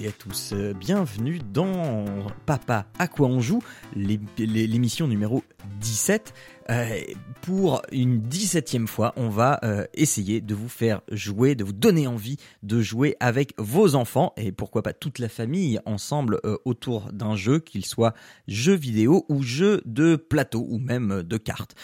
[0.00, 2.04] Et à tous, bienvenue dans
[2.46, 3.60] Papa à quoi on joue,
[3.96, 5.42] l'é- l'é- l'émission numéro
[5.80, 6.34] 17.
[6.70, 7.00] Euh,
[7.42, 12.06] pour une 17e fois, on va euh, essayer de vous faire jouer, de vous donner
[12.06, 17.10] envie de jouer avec vos enfants et pourquoi pas toute la famille ensemble euh, autour
[17.12, 18.14] d'un jeu, qu'il soit
[18.46, 21.74] jeu vidéo ou jeu de plateau ou même de cartes.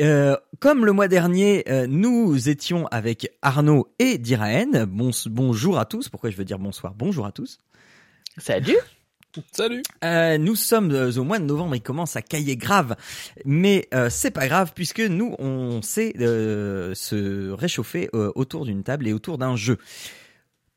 [0.00, 4.86] Euh, comme le mois dernier, euh, nous étions avec Arnaud et Diraen.
[4.86, 6.08] Bon, bonjour à tous.
[6.08, 6.94] Pourquoi je veux dire bonsoir?
[6.94, 7.58] Bonjour à tous.
[8.36, 8.76] Salut
[9.52, 12.96] Salut Euh, nous sommes au mois de novembre, il commence à cailler grave,
[13.44, 18.82] mais euh, c'est pas grave puisque nous on sait euh, se réchauffer euh, autour d'une
[18.82, 19.78] table et autour d'un jeu.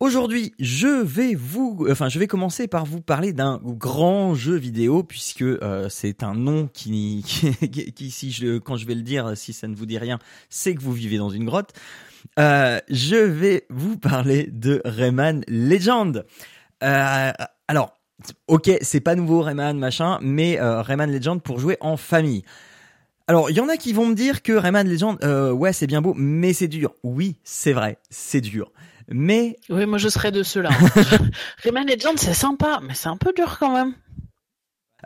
[0.01, 5.03] Aujourd'hui, je vais vous, enfin, je vais commencer par vous parler d'un grand jeu vidéo
[5.03, 9.37] puisque euh, c'est un nom qui, qui, qui, si je, quand je vais le dire,
[9.37, 10.17] si ça ne vous dit rien,
[10.49, 11.73] c'est que vous vivez dans une grotte.
[12.39, 16.25] Euh, je vais vous parler de Rayman Legend.
[16.81, 17.31] Euh,
[17.67, 17.95] alors,
[18.47, 22.43] ok, c'est pas nouveau Rayman machin, mais Rayman Legend pour jouer en famille.
[23.27, 26.01] Alors, il y en a qui vont me dire que Rayman Legend, ouais, c'est bien
[26.01, 26.95] beau, mais c'est dur.
[27.03, 28.71] Oui, c'est vrai, c'est dur.
[29.09, 30.69] Mais Oui, moi je serais de ceux-là.
[31.63, 33.93] Rayman Legend, c'est sympa, mais c'est un peu dur quand même.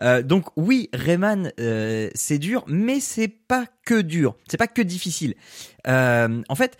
[0.02, 4.82] Euh, donc oui, Rayman, euh, c'est dur, mais c'est pas que dur, c'est pas que
[4.82, 5.36] difficile.
[5.88, 6.78] Euh, en fait,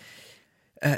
[0.84, 0.94] euh,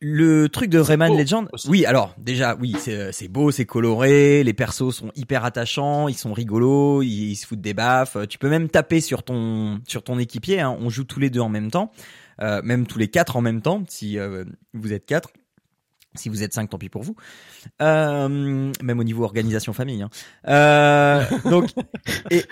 [0.00, 1.68] le truc de Rayman beau Legend, aussi.
[1.68, 6.14] oui, alors déjà, oui, c'est c'est beau, c'est coloré, les persos sont hyper attachants, ils
[6.16, 8.16] sont rigolos, ils, ils se foutent des baffes.
[8.28, 10.60] Tu peux même taper sur ton sur ton équipier.
[10.60, 11.90] hein, on joue tous les deux en même temps,
[12.40, 15.30] euh, même tous les quatre en même temps, si euh, vous êtes quatre.
[16.16, 17.14] Si vous êtes cinq, tant pis pour vous.
[17.80, 20.02] Euh, même au niveau organisation famille.
[20.02, 20.10] Hein.
[20.48, 21.70] Euh, donc,
[22.30, 22.44] et,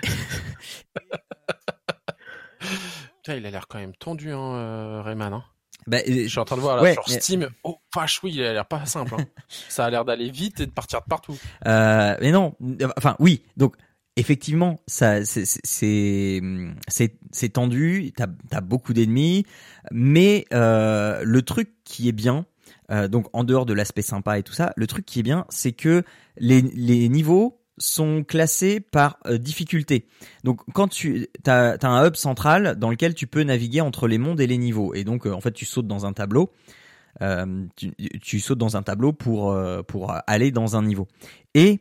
[3.17, 5.33] Putain, il a l'air quand même tendu, hein, euh, Rayman.
[5.33, 5.45] Hein.
[5.87, 7.49] bah, Je suis en train de voir là Ouais, sur mais- Steam.
[7.65, 9.15] Oh, vache, oui, il a l'air pas simple.
[9.19, 9.25] Hein.
[9.69, 11.37] Ça a l'air d'aller vite et de partir de partout.
[11.67, 12.55] Euh, mais non,
[12.97, 13.43] enfin oui.
[13.57, 13.77] Donc
[14.17, 16.41] effectivement, ça c'est c'est
[16.89, 18.13] c'est c'est tendu.
[18.17, 19.47] T'as as beaucoup d'ennemis,
[19.93, 22.45] mais euh, le truc qui est bien,
[22.91, 25.45] euh, donc en dehors de l'aspect sympa et tout ça, le truc qui est bien,
[25.49, 26.03] c'est que
[26.39, 30.07] les les niveaux sont classés par euh, difficulté.
[30.43, 34.41] Donc quand tu as, un hub central dans lequel tu peux naviguer entre les mondes
[34.41, 36.51] et les niveaux, et donc euh, en fait tu sautes dans un tableau.
[38.23, 39.57] Tu, sautes dans un tableau pour
[39.89, 41.09] pour aller dans un niveau.
[41.55, 41.81] Et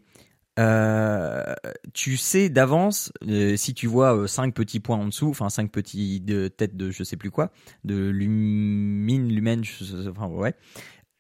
[1.93, 3.11] tu sais d'avance
[3.55, 6.89] si tu vois euh, cinq petits points en dessous, enfin cinq petits de têtes de
[6.89, 7.51] je sais plus quoi,
[7.83, 10.55] de lumine, lumen, je- enfin ouais,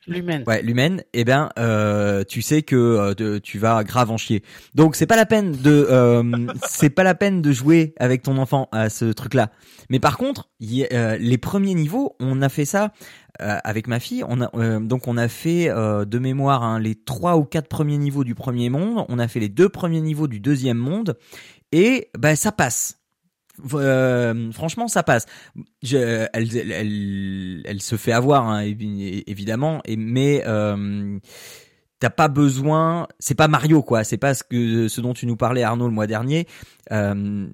[0.07, 0.43] Lumen.
[0.47, 4.43] ouais lumen, et ben euh, tu sais que euh, tu vas grave en chier.
[4.73, 8.37] Donc c'est pas la peine de euh, c'est pas la peine de jouer avec ton
[8.37, 9.51] enfant à ce truc-là.
[9.89, 12.93] Mais par contre, y euh, les premiers niveaux, on a fait ça
[13.41, 14.23] euh, avec ma fille.
[14.27, 17.97] On a euh, donc on a fait de mémoire hein, les trois ou quatre premiers
[17.97, 19.05] niveaux du premier monde.
[19.09, 21.17] On a fait les deux premiers niveaux du deuxième monde
[21.71, 22.96] et bah ça passe.
[23.73, 25.25] Euh, franchement, ça passe.
[25.81, 25.97] Je,
[26.33, 31.17] elle, elle, elle, elle se fait avoir hein, évi- évidemment, et mais euh,
[31.99, 33.07] t'as pas besoin.
[33.19, 34.03] C'est pas Mario quoi.
[34.03, 36.47] C'est pas ce que ce dont tu nous parlais Arnaud le mois dernier.
[36.91, 37.47] Euh,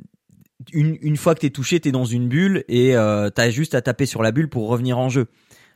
[0.72, 3.81] une, une fois que t'es touché, t'es dans une bulle et euh, t'as juste à
[3.81, 5.28] taper sur la bulle pour revenir en jeu.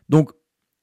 [0.09, 0.31] Donc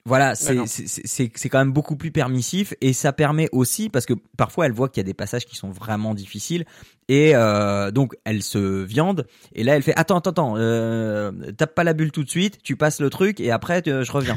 [0.06, 4.72] voilà, c'est quand même beaucoup plus permissif et ça permet aussi parce que parfois elle
[4.72, 6.66] voit qu'il y a des passages qui sont vraiment difficiles
[7.09, 11.75] et euh, donc elle se viande et là elle fait attends attends attends euh, tape
[11.75, 14.37] pas la bulle tout de suite, tu passes le truc et après tu- je reviens.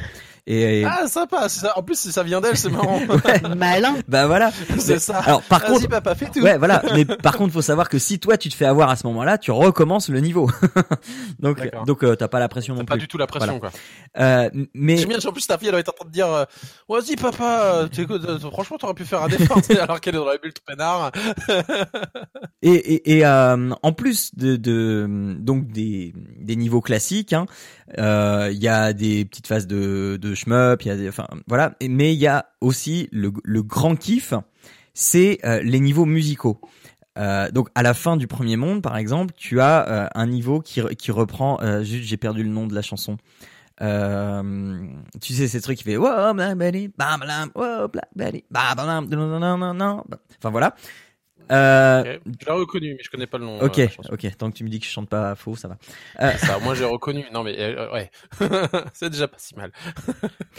[0.49, 1.49] Et, et- Ah, sympa.
[1.49, 1.73] ça.
[1.77, 2.99] En plus, si ça vient d'elle, c'est marrant.
[3.25, 3.95] ouais, Malin.
[4.07, 4.49] bah voilà.
[4.79, 5.17] c'est ça.
[5.17, 6.39] Alors par Vas-y, contre papa, fais tout.
[6.39, 6.81] Ouais, voilà.
[6.95, 9.37] Mais par contre, faut savoir que si toi tu te fais avoir à ce moment-là,
[9.37, 10.49] tu recommences le niveau.
[11.39, 13.01] donc, donc euh, t'as pas la pression T'as non pas plus.
[13.01, 13.71] du tout la pression, quoi.
[14.19, 16.31] Euh, mais J'aime bien, en plus, ta fille, elle va être en train de dire,
[16.31, 16.45] euh,
[16.87, 20.37] vas-y, papa, euh, euh, franchement, t'aurais pu faire un effort, alors qu'elle est dans la
[20.37, 21.11] bulle tout peinard.
[22.61, 27.45] Et et, et euh, en plus de, de donc des des niveaux classiques, hein,
[27.97, 31.27] euh, il y a des petites phases de de shmup, il y a des, enfin
[31.47, 31.75] voilà.
[31.87, 34.33] Mais il y a aussi le le grand kiff,
[34.93, 36.61] c'est euh, les niveaux musicaux.
[37.17, 40.61] Euh, donc à la fin du premier monde, par exemple, tu as euh, un niveau
[40.61, 41.59] qui, qui reprend.
[41.61, 43.17] Euh, juste, j'ai perdu le nom de la chanson.
[43.81, 44.87] Euh,
[45.21, 45.97] tu sais ces trucs qui fait.
[45.97, 46.33] Enfin
[50.43, 50.75] voilà.
[51.51, 52.21] Euh, Ok.
[52.41, 53.59] Je l'ai reconnu, mais je connais pas le nom.
[53.61, 54.37] Ok, euh, ok.
[54.37, 55.77] Tant que tu me dis que je chante pas faux, ça va.
[56.21, 57.25] Euh, Ça, moi j'ai reconnu.
[57.33, 58.09] Non mais euh, ouais,
[58.93, 59.71] c'est déjà pas si mal.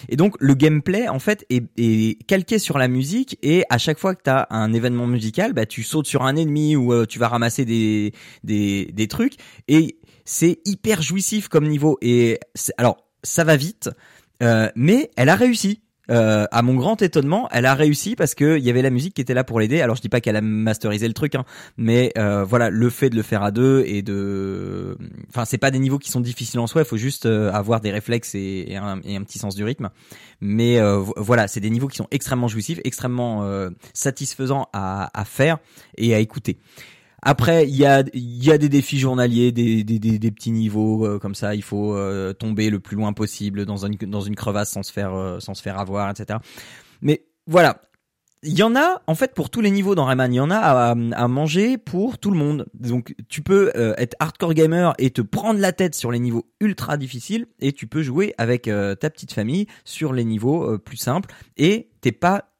[0.08, 3.98] Et donc le gameplay en fait est, est calqué sur la musique et à chaque
[3.98, 7.06] fois que tu as un événement musical, bah tu sautes sur un ennemi ou euh,
[7.06, 8.12] tu vas ramasser des
[8.44, 9.34] des des trucs
[9.68, 12.38] et c'est hyper jouissif comme niveau et
[12.76, 13.90] alors ça va vite
[14.42, 15.82] euh, mais elle a réussi.
[16.10, 19.14] Euh, à mon grand étonnement, elle a réussi parce que il y avait la musique
[19.14, 19.80] qui était là pour l'aider.
[19.82, 21.44] Alors je dis pas qu'elle a masterisé le truc, hein,
[21.76, 24.96] mais euh, voilà, le fait de le faire à deux et de,
[25.28, 26.82] enfin c'est pas des niveaux qui sont difficiles en soi.
[26.82, 29.90] Il faut juste euh, avoir des réflexes et, un, et un petit sens du rythme.
[30.40, 35.10] Mais euh, vo- voilà, c'est des niveaux qui sont extrêmement jouissifs, extrêmement euh, satisfaisants à,
[35.18, 35.58] à faire
[35.96, 36.58] et à écouter.
[37.22, 41.06] Après, il y a, y a des défis journaliers, des, des, des, des petits niveaux
[41.06, 41.54] euh, comme ça.
[41.54, 44.92] Il faut euh, tomber le plus loin possible dans une, dans une crevasse sans se
[44.92, 46.38] faire, euh, sans se faire avoir, etc.
[47.02, 47.80] Mais voilà,
[48.42, 50.32] il y en a en fait pour tous les niveaux dans Rayman.
[50.32, 52.66] Il y en a à, à manger pour tout le monde.
[52.74, 56.46] Donc tu peux euh, être hardcore gamer et te prendre la tête sur les niveaux
[56.60, 60.78] ultra difficiles, et tu peux jouer avec euh, ta petite famille sur les niveaux euh,
[60.78, 61.34] plus simples.
[61.56, 62.52] Et t'es pas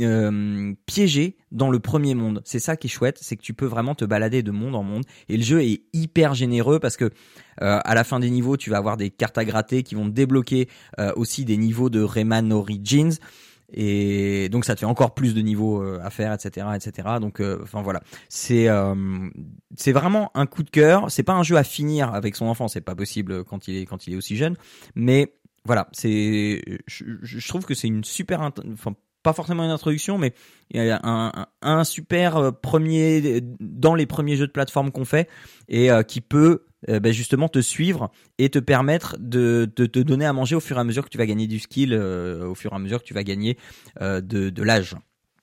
[0.00, 2.42] euh, piégé dans le premier monde.
[2.44, 4.82] C'est ça qui est chouette, c'est que tu peux vraiment te balader de monde en
[4.82, 5.04] monde.
[5.28, 7.10] Et le jeu est hyper généreux parce que euh,
[7.84, 10.68] à la fin des niveaux, tu vas avoir des cartes à gratter qui vont débloquer
[10.98, 13.18] euh, aussi des niveaux de Rayman Origins.
[13.72, 17.08] Et donc ça te fait encore plus de niveaux euh, à faire, etc., etc.
[17.20, 19.28] Donc, euh, enfin voilà, c'est euh,
[19.76, 21.10] c'est vraiment un coup de cœur.
[21.10, 23.86] C'est pas un jeu à finir avec son enfant, c'est pas possible quand il est
[23.86, 24.56] quand il est aussi jeune.
[24.94, 25.34] Mais
[25.64, 30.32] voilà, c'est je, je trouve que c'est une super, enfin pas forcément une introduction, mais
[30.70, 35.28] il y a un, super euh, premier dans les premiers jeux de plateforme qu'on fait
[35.68, 40.26] et euh, qui peut euh, ben, justement te suivre et te permettre de, te donner
[40.26, 42.72] à manger au fur et à mesure que tu vas gagner du skill, au fur
[42.72, 43.58] et à mesure que tu vas gagner
[44.00, 44.96] de l'âge.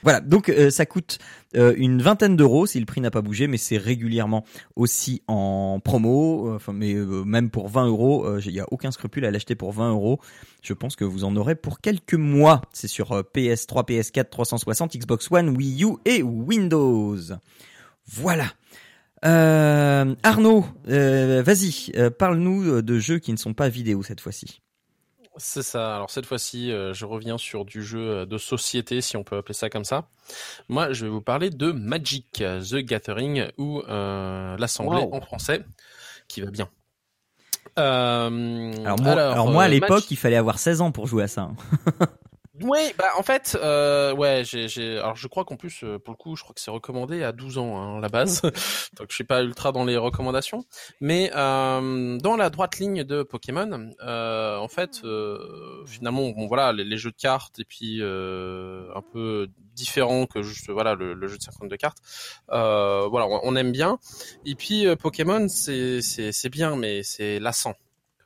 [0.03, 1.17] Voilà, donc euh, ça coûte
[1.55, 4.45] euh, une vingtaine d'euros si le prix n'a pas bougé, mais c'est régulièrement
[4.75, 6.49] aussi en promo.
[6.49, 9.71] euh, Enfin, mais même pour 20 euros, il y a aucun scrupule à l'acheter pour
[9.71, 10.19] 20 euros.
[10.61, 12.61] Je pense que vous en aurez pour quelques mois.
[12.73, 17.17] C'est sur euh, PS3, PS4, 360, Xbox One, Wii U et Windows.
[18.05, 18.53] Voilà.
[19.23, 24.61] Arnaud, vas-y, parle-nous de jeux qui ne sont pas vidéo cette fois-ci.
[25.37, 25.95] C'est ça.
[25.95, 29.37] Alors cette fois-ci, euh, je reviens sur du jeu euh, de société, si on peut
[29.37, 30.07] appeler ça comme ça.
[30.69, 35.13] Moi, je vais vous parler de Magic the Gathering ou euh, l'Assemblée Wow.
[35.15, 35.63] en français,
[36.27, 36.69] qui va bien.
[37.79, 41.05] Euh, Alors moi, alors, moi euh, à l'époque, Magic- il fallait avoir 16 ans pour
[41.07, 41.49] jouer à ça.
[42.61, 46.17] Oui, bah en fait, euh, ouais, j'ai, alors je crois qu'en plus, euh, pour le
[46.17, 48.41] coup, je crois que c'est recommandé à 12 ans hein, la base,
[48.97, 50.65] donc je suis pas ultra dans les recommandations,
[50.99, 56.73] mais euh, dans la droite ligne de Pokémon, euh, en fait, euh, finalement, bon voilà,
[56.73, 61.37] les, jeux de cartes et puis euh, un peu différents que juste voilà le, jeu
[61.37, 61.99] de 52 cartes,
[62.47, 63.99] voilà, on, aime bien,
[64.45, 67.75] et puis Pokémon, c'est c'est bien, mais c'est lassant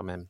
[0.02, 0.26] quand même.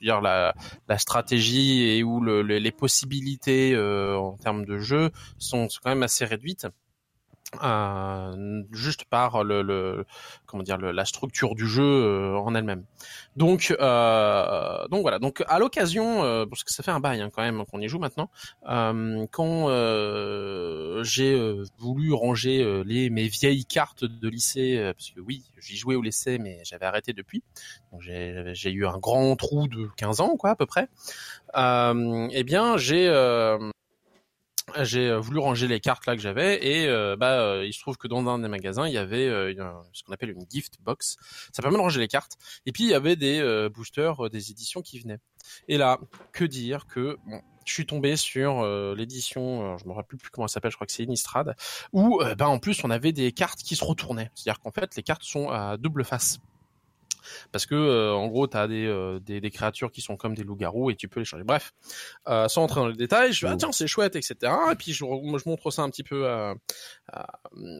[0.00, 0.54] Dire la
[0.98, 5.90] stratégie et où le, les, les possibilités euh, en termes de jeu sont, sont quand
[5.90, 6.66] même assez réduites.
[7.62, 10.04] Euh, juste par le, le
[10.44, 12.84] comment dire le, la structure du jeu euh, en elle-même.
[13.36, 15.18] Donc euh, donc voilà.
[15.18, 17.88] Donc à l'occasion euh, parce que ça fait un bail hein, quand même qu'on y
[17.88, 18.28] joue maintenant
[18.68, 21.40] euh, quand euh, j'ai
[21.78, 26.38] voulu ranger les mes vieilles cartes de lycée parce que oui j'y jouais au lycée
[26.38, 27.42] mais j'avais arrêté depuis.
[27.92, 30.88] Donc j'ai eu un grand trou de 15 ans quoi à peu près.
[31.56, 33.08] Euh, eh bien j'ai
[34.82, 37.80] j'ai euh, voulu ranger les cartes là que j'avais et euh, bah euh, il se
[37.80, 39.52] trouve que dans un des magasins il y avait euh,
[39.92, 41.16] ce qu'on appelle une gift box.
[41.52, 44.30] Ça permet de ranger les cartes et puis il y avait des euh, boosters euh,
[44.30, 45.18] des éditions qui venaient.
[45.68, 45.98] Et là
[46.32, 50.50] que dire que bon, je suis tombé sur l'édition, je me rappelle plus comment elle
[50.50, 51.54] s'appelle, je crois que c'est Innistrad,
[51.92, 54.30] où bah, en plus on avait des cartes qui se retournaient.
[54.34, 56.38] C'est-à-dire qu'en fait les cartes sont à double face
[57.52, 60.44] parce que euh, en gros t'as des, euh, des des créatures qui sont comme des
[60.44, 61.44] loups-garous et tu peux les changer.
[61.44, 61.72] Bref,
[62.28, 64.36] euh, sans entrer dans les détails, je dis ah tiens c'est chouette etc.
[64.72, 66.54] Et puis je, re- je montre ça un petit peu à,
[67.12, 67.26] à,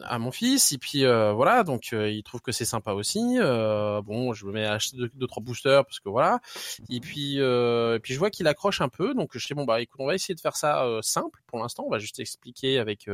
[0.03, 3.19] à mon fils et puis voilà donc il trouve que c'est sympa aussi.
[3.39, 6.39] Bon je me mets à acheter deux, deux trois boosters parce que voilà
[6.89, 9.81] et puis et puis je vois qu'il accroche un peu donc je dis bon bah
[9.81, 13.09] écoute on va essayer de faire ça simple pour l'instant on va juste expliquer avec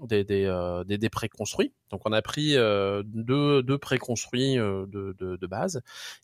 [0.00, 5.46] des des, des des préconstruits donc on a pris deux deux préconstruits de, de de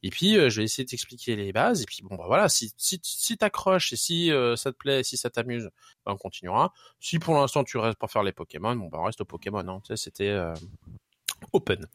[0.02, 1.82] et puis euh, je vais essayer de t'expliquer les bases.
[1.82, 5.16] Et puis bon bah voilà si si t'accroches et si euh, ça te plaît si
[5.16, 5.70] ça t'amuse
[6.04, 6.72] ben, on continuera.
[7.00, 9.66] Si pour l'instant tu restes pour faire les Pokémon bon bah on reste au Pokémon
[9.66, 9.80] hein.
[9.96, 10.54] c'était euh,
[11.52, 11.86] open.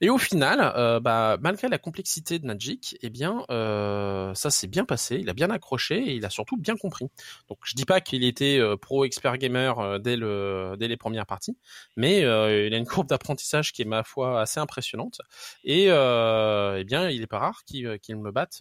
[0.00, 4.66] Et au final, euh, bah, malgré la complexité de Magic, eh bien, euh, ça s'est
[4.66, 5.16] bien passé.
[5.16, 7.06] Il a bien accroché et il a surtout bien compris.
[7.48, 11.26] Donc, je dis pas qu'il était euh, pro expert gamer dès le dès les premières
[11.26, 11.56] parties,
[11.96, 15.20] mais il a une courbe d'apprentissage qui est ma foi assez impressionnante.
[15.64, 18.58] Et eh bien, il est pas rare qu'il me batte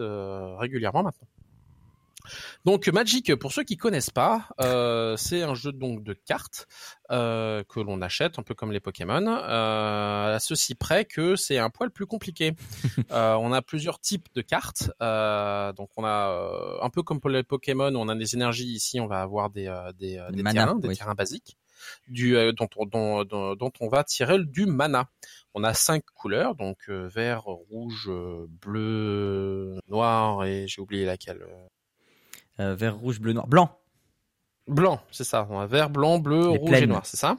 [0.59, 1.27] régulièrement maintenant.
[2.65, 6.67] Donc Magic, pour ceux qui connaissent pas, euh, c'est un jeu donc de cartes
[7.11, 11.57] euh, que l'on achète, un peu comme les Pokémon, euh, à ceci près que c'est
[11.57, 12.53] un poil plus compliqué.
[13.11, 17.93] On a plusieurs types de cartes, donc on a un peu comme pour les Pokémon,
[17.95, 20.97] on a des énergies ici, on va avoir des des, des Mana, terrains, des oui.
[20.97, 21.57] terrains basiques,
[22.07, 25.09] du dont, on, dont, dont, dont on va tirer du mana.
[25.53, 28.09] On a cinq couleurs, donc vert, rouge,
[28.61, 31.45] bleu, noir et j'ai oublié laquelle.
[32.59, 33.77] Euh, vert, rouge, bleu, noir, blanc.
[34.67, 35.47] Blanc, c'est ça.
[35.49, 36.83] On a vert, blanc, bleu, Les rouge plaines.
[36.83, 37.37] et noir, c'est ça.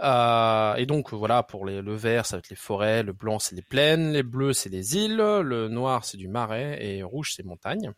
[0.00, 3.38] Euh, et donc voilà, pour les, le vert, ça va être les forêts, le blanc,
[3.38, 7.32] c'est les plaines, les bleus, c'est les îles, le noir, c'est du marais, et rouge,
[7.34, 7.92] c'est montagne.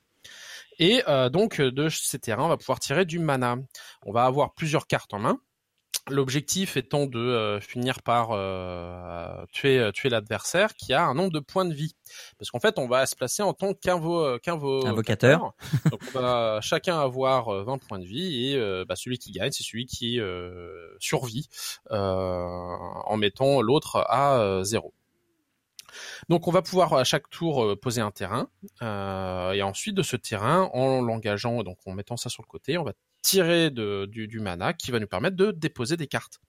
[0.78, 3.56] Et euh, donc de ces terrains, on va pouvoir tirer du mana.
[4.06, 5.38] On va avoir plusieurs cartes en main.
[6.10, 11.32] L'objectif étant de euh, finir par euh, tuer euh, tuer l'adversaire qui a un nombre
[11.32, 11.94] de points de vie.
[12.38, 14.86] Parce qu'en fait, on va se placer en tant qu'invo qu'invocateur.
[14.90, 15.54] Invocateur.
[15.90, 19.32] Donc on va chacun avoir euh, 20 points de vie et euh, bah, celui qui
[19.32, 21.48] gagne, c'est celui qui euh, survit
[21.90, 22.44] euh,
[23.04, 24.94] en mettant l'autre à euh, zéro.
[26.28, 28.48] Donc on va pouvoir à chaque tour euh, poser un terrain
[28.82, 32.78] euh, et ensuite de ce terrain, en l'engageant, donc en mettant ça sur le côté,
[32.78, 32.92] on va
[33.28, 36.40] tirer de, du, du mana qui va nous permettre de déposer des cartes.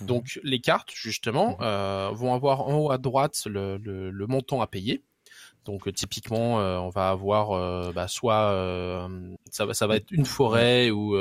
[0.00, 4.60] Donc les cartes justement euh, vont avoir en haut à droite le, le, le montant
[4.60, 5.04] à payer.
[5.64, 9.08] Donc euh, typiquement, euh, on va avoir euh, bah, soit euh,
[9.50, 11.16] ça va ça va être une forêt ou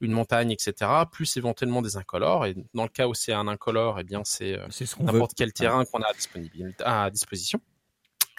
[0.00, 0.90] une montagne, etc.
[1.10, 2.44] Plus éventuellement des incolores.
[2.46, 5.84] Et dans le cas où c'est un incolore, eh bien c'est ce n'importe quel terrain
[5.86, 6.12] qu'on a
[6.84, 7.60] à, disposition.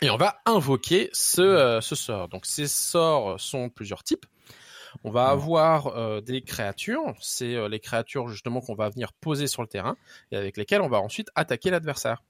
[0.03, 2.27] Et on va invoquer ce, euh, ce sort.
[2.27, 4.25] Donc ces sorts sont plusieurs types.
[5.03, 7.01] On va avoir euh, des créatures.
[7.19, 9.95] C'est euh, les créatures justement qu'on va venir poser sur le terrain
[10.31, 12.21] et avec lesquelles on va ensuite attaquer l'adversaire.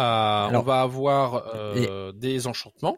[0.00, 2.96] Euh, on va avoir euh, des enchantements.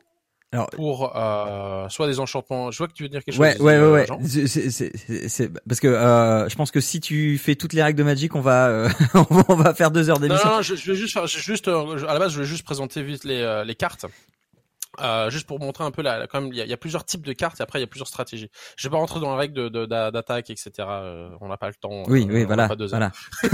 [0.53, 2.71] Alors- pour euh, soit des enchantements.
[2.71, 3.41] Je vois que tu veux dire quelque chose.
[3.41, 5.29] Ouais, ouais, ouais, euh, ouais.
[5.29, 8.37] C'est- parce que euh, je pense que si tu fais toutes les règles de Magic,
[8.37, 8.89] on va, euh,
[9.49, 10.49] on va faire deux heures d'émission.
[10.49, 11.73] non, non, je, je vais juste faire, juste, à
[12.13, 14.07] la base, je vais juste présenter vite les, euh, les cartes.
[15.01, 17.05] Euh, juste pour montrer un peu la, la- quand même, il y, y a plusieurs
[17.05, 18.51] types de cartes et après il y a plusieurs stratégies.
[18.77, 20.71] Je vais pas rentrer dans la règle de, de- d'a- d'attaque, etc.
[20.79, 22.05] Euh, on n'a pas le temps.
[22.09, 23.11] Oui, euh, oui, on voilà, pas deux voilà.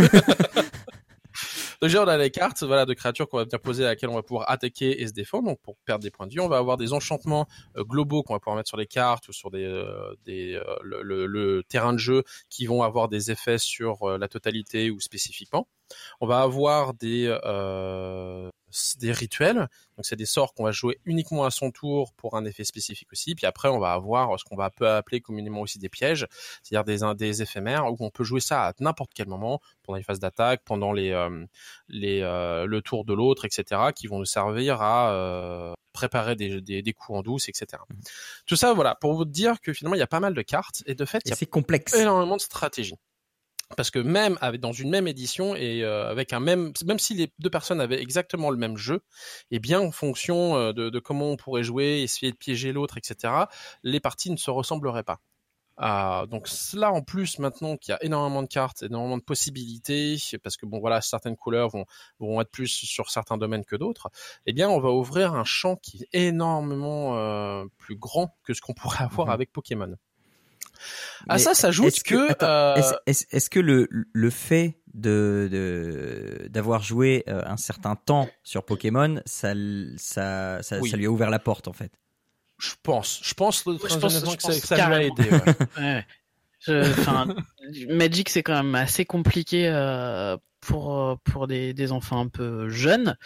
[1.80, 4.14] Déjà on a les cartes, voilà, de créatures qu'on va venir poser à laquelle on
[4.16, 5.49] va pouvoir attaquer et se défendre.
[5.49, 7.47] Donc pour perdre des points de vie, on va avoir des enchantements
[7.78, 10.75] euh, globaux qu'on va pouvoir mettre sur les cartes ou sur des, euh, des euh,
[10.82, 15.00] le, le- le terrain de jeu qui vont avoir des effets sur la totalité ou
[15.00, 15.68] spécifiquement.
[16.20, 18.50] On va avoir des euh,
[18.98, 22.44] des rituels, donc c'est des sorts qu'on va jouer uniquement à son tour pour un
[22.44, 23.34] effet spécifique aussi.
[23.34, 26.26] Puis après, on va avoir ce qu'on va peu appeler communément aussi des pièges,
[26.62, 30.02] c'est-à-dire des des éphémères où on peut jouer ça à n'importe quel moment pendant les
[30.02, 31.44] phases d'attaque, pendant les euh,
[31.88, 36.60] les euh, le tour de l'autre, etc., qui vont nous servir à euh, préparer des,
[36.60, 37.82] des, des coups en douce, etc.
[38.46, 40.82] Tout ça, voilà, pour vous dire que finalement il y a pas mal de cartes
[40.86, 41.94] et de fait il y a c'est complexe.
[41.94, 42.96] énormément de stratégies.
[43.76, 47.14] Parce que même avec dans une même édition et euh, avec un même même si
[47.14, 49.00] les deux personnes avaient exactement le même jeu,
[49.50, 52.98] et bien en fonction euh, de, de comment on pourrait jouer, essayer de piéger l'autre,
[52.98, 53.48] etc.
[53.82, 55.20] Les parties ne se ressembleraient pas.
[55.78, 60.16] Ah, donc cela en plus maintenant qu'il y a énormément de cartes, énormément de possibilités,
[60.42, 61.86] parce que bon voilà certaines couleurs vont
[62.18, 64.10] vont être plus sur certains domaines que d'autres.
[64.46, 68.60] Eh bien on va ouvrir un champ qui est énormément euh, plus grand que ce
[68.60, 69.32] qu'on pourrait avoir Mhm.
[69.32, 69.96] avec Pokémon.
[71.29, 75.49] À Mais ça s'ajoute est-ce que, euh, est-ce, est-ce- est-ce que le, le fait de,
[75.52, 79.52] de d'avoir joué euh, un certain temps sur Pokémon, ça,
[79.99, 80.90] ça, ça, Oui.
[80.90, 81.93] ça lui a ouvert la porte en fait?
[82.59, 85.23] Je pense, je pense, je pense- que ça, pense que ça lui a aidé.
[85.31, 85.55] ouais.
[85.79, 86.07] Ouais.
[86.67, 87.26] Je- Enfin,
[87.88, 93.17] Magic c'est quand même assez compliqué euh, pour pour des, des enfants un peu jeunes,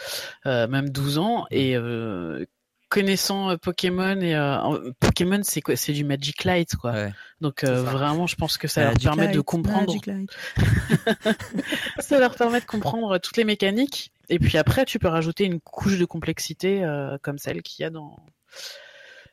[0.47, 2.45] euh, même 12 ans et euh,
[2.89, 5.77] connaissant euh, Pokémon et euh, Pokémon c'est quoi?
[5.77, 6.93] C'est du Magic Light quoi.
[6.93, 7.13] Ouais.
[7.41, 10.31] Donc euh, vraiment je pense que ça leur permet de comprendre Magic Light.
[11.99, 15.61] ça leur permet de comprendre toutes les mécaniques et puis après tu peux rajouter une
[15.61, 18.17] couche de complexité euh, comme celle qu'il y a dans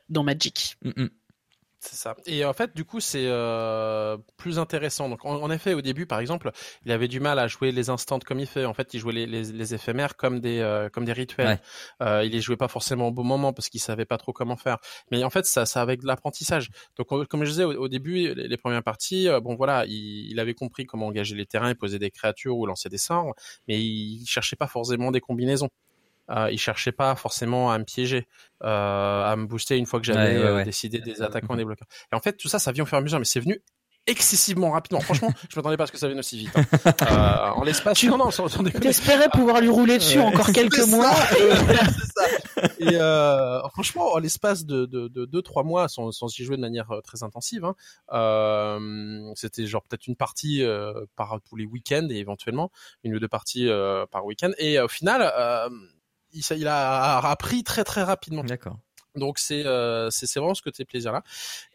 [0.10, 0.78] dans Magic.
[0.84, 1.10] Mm, mm.
[1.84, 2.16] C'est ça.
[2.28, 5.10] Et en fait, du coup, c'est euh, plus intéressant.
[5.10, 6.52] Donc, en, effet, au début, par exemple,
[6.86, 8.66] il avait du mal à jouer les instants comme il fait.
[8.66, 11.60] En fait, il jouait les, les, les éphémères comme des euh, comme des rituels.
[12.02, 14.58] Euh, il les jouait pas forcément au bon moment parce qu'il savait pas trop comment
[14.58, 14.78] faire.
[15.10, 16.70] Mais en fait, ça, ça avec de l'apprentissage.
[16.98, 20.54] Donc, comme je disais au, début, les, premières parties, euh, bon voilà, il, il, avait
[20.54, 23.34] compris comment engager les terrains, poser des créatures ou lancer des sorts,
[23.68, 25.70] mais il cherchait pas forcément des combinaisons.
[26.32, 28.28] Euh, il cherchait pas forcément à me piéger,
[28.64, 31.88] euh, à me booster une fois que j'avais euh, décidé des attaquants et des bloqueurs.
[32.12, 33.62] Et en fait, tout ça, ça vient au fur et à mesure, mais c'est venu
[34.08, 35.00] excessivement rapidement.
[35.00, 36.52] Franchement, je m'attendais pas à ce que ça vienne aussi vite.
[36.56, 36.64] Hein.
[37.02, 41.14] Euh, en l'espace, tu non, non, T'espérais pouvoir lui rouler dessus encore quelques mois.
[42.16, 42.26] Ça,
[42.80, 46.56] et euh, franchement, en l'espace de, de, de deux trois mois, sans, sans y jouer
[46.56, 47.76] de manière très intensive, hein,
[48.12, 50.64] euh, c'était genre peut-être une partie
[51.16, 52.72] par tous les week-ends et éventuellement
[53.04, 53.70] une ou deux parties
[54.12, 54.52] par week-end.
[54.58, 55.32] Et au final,
[56.34, 58.44] il, il a appris très très rapidement.
[58.44, 58.78] D'accord.
[59.16, 61.22] Donc c'est euh, c'est vraiment ce côté plaisir là.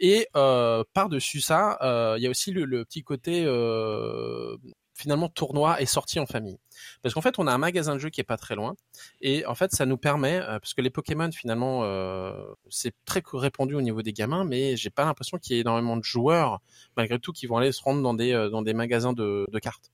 [0.01, 4.57] Et euh, par dessus ça, euh, il y a aussi le, le petit côté euh,
[4.95, 6.57] finalement tournoi et sortie en famille.
[7.03, 8.75] Parce qu'en fait, on a un magasin de jeux qui est pas très loin,
[9.21, 12.33] et en fait, ça nous permet, euh, parce que les Pokémon finalement, euh,
[12.71, 15.99] c'est très répandu au niveau des gamins, mais j'ai pas l'impression qu'il y ait énormément
[15.99, 16.61] de joueurs
[16.97, 19.91] malgré tout qui vont aller se rendre dans des dans des magasins de, de cartes.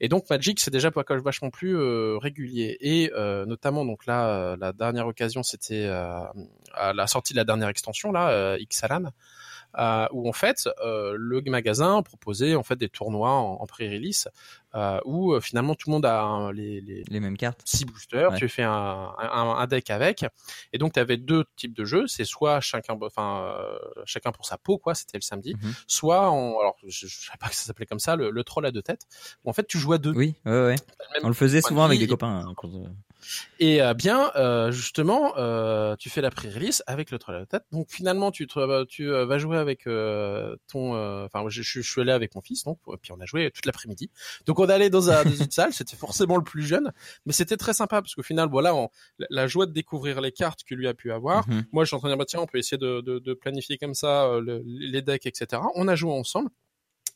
[0.00, 2.76] Et donc Magic, c'est déjà vachement plus euh, régulier.
[2.80, 7.44] Et euh, notamment, donc là, euh, la dernière occasion, c'était à la sortie de la
[7.44, 9.10] dernière extension, là, Xalan.
[9.78, 14.28] Euh, où en fait euh, le magasin proposait en fait des tournois en, en pré-release
[14.76, 18.34] euh, où euh, finalement tout le monde a les, les, les, mêmes cartes, six boosters,
[18.34, 18.70] tu fais un,
[19.18, 20.26] un, un, deck avec,
[20.72, 24.44] et donc tu avais deux types de jeux, c'est soit chacun, enfin euh, chacun pour
[24.44, 25.72] sa peau quoi, c'était le samedi, mhm.
[25.86, 28.66] soit en, alors je, je savais pas que ça s'appelait comme ça, le, le, troll
[28.66, 29.06] à deux têtes,
[29.44, 30.12] où en fait tu jouais à deux.
[30.12, 30.76] Oui, ouais, ouais.
[31.22, 32.44] On le faisait souvent avec des copains.
[32.46, 32.54] Hein,
[33.58, 37.64] et euh, bien, euh, justement, euh, tu fais la pré-release avec le troll à tête.
[37.72, 38.46] Donc finalement, tu,
[38.88, 41.24] tu vas jouer avec ton.
[41.24, 43.66] Enfin, je, je, suis allé avec mon fils, donc et puis on a joué toute
[43.66, 44.10] l'après-midi.
[44.46, 45.72] Donc on est allé dans, un, dans une salle.
[45.72, 46.92] C'était forcément le plus jeune,
[47.24, 48.90] mais c'était très sympa parce qu'au final, voilà, on,
[49.30, 51.48] la joie de découvrir les cartes que lui a pu avoir.
[51.48, 51.64] Mhm.
[51.72, 53.34] Moi, je suis en train de dire, bah, tiens, on peut essayer de, de, de
[53.34, 55.62] planifier comme ça le, les decks, etc.
[55.74, 56.50] On a joué ensemble.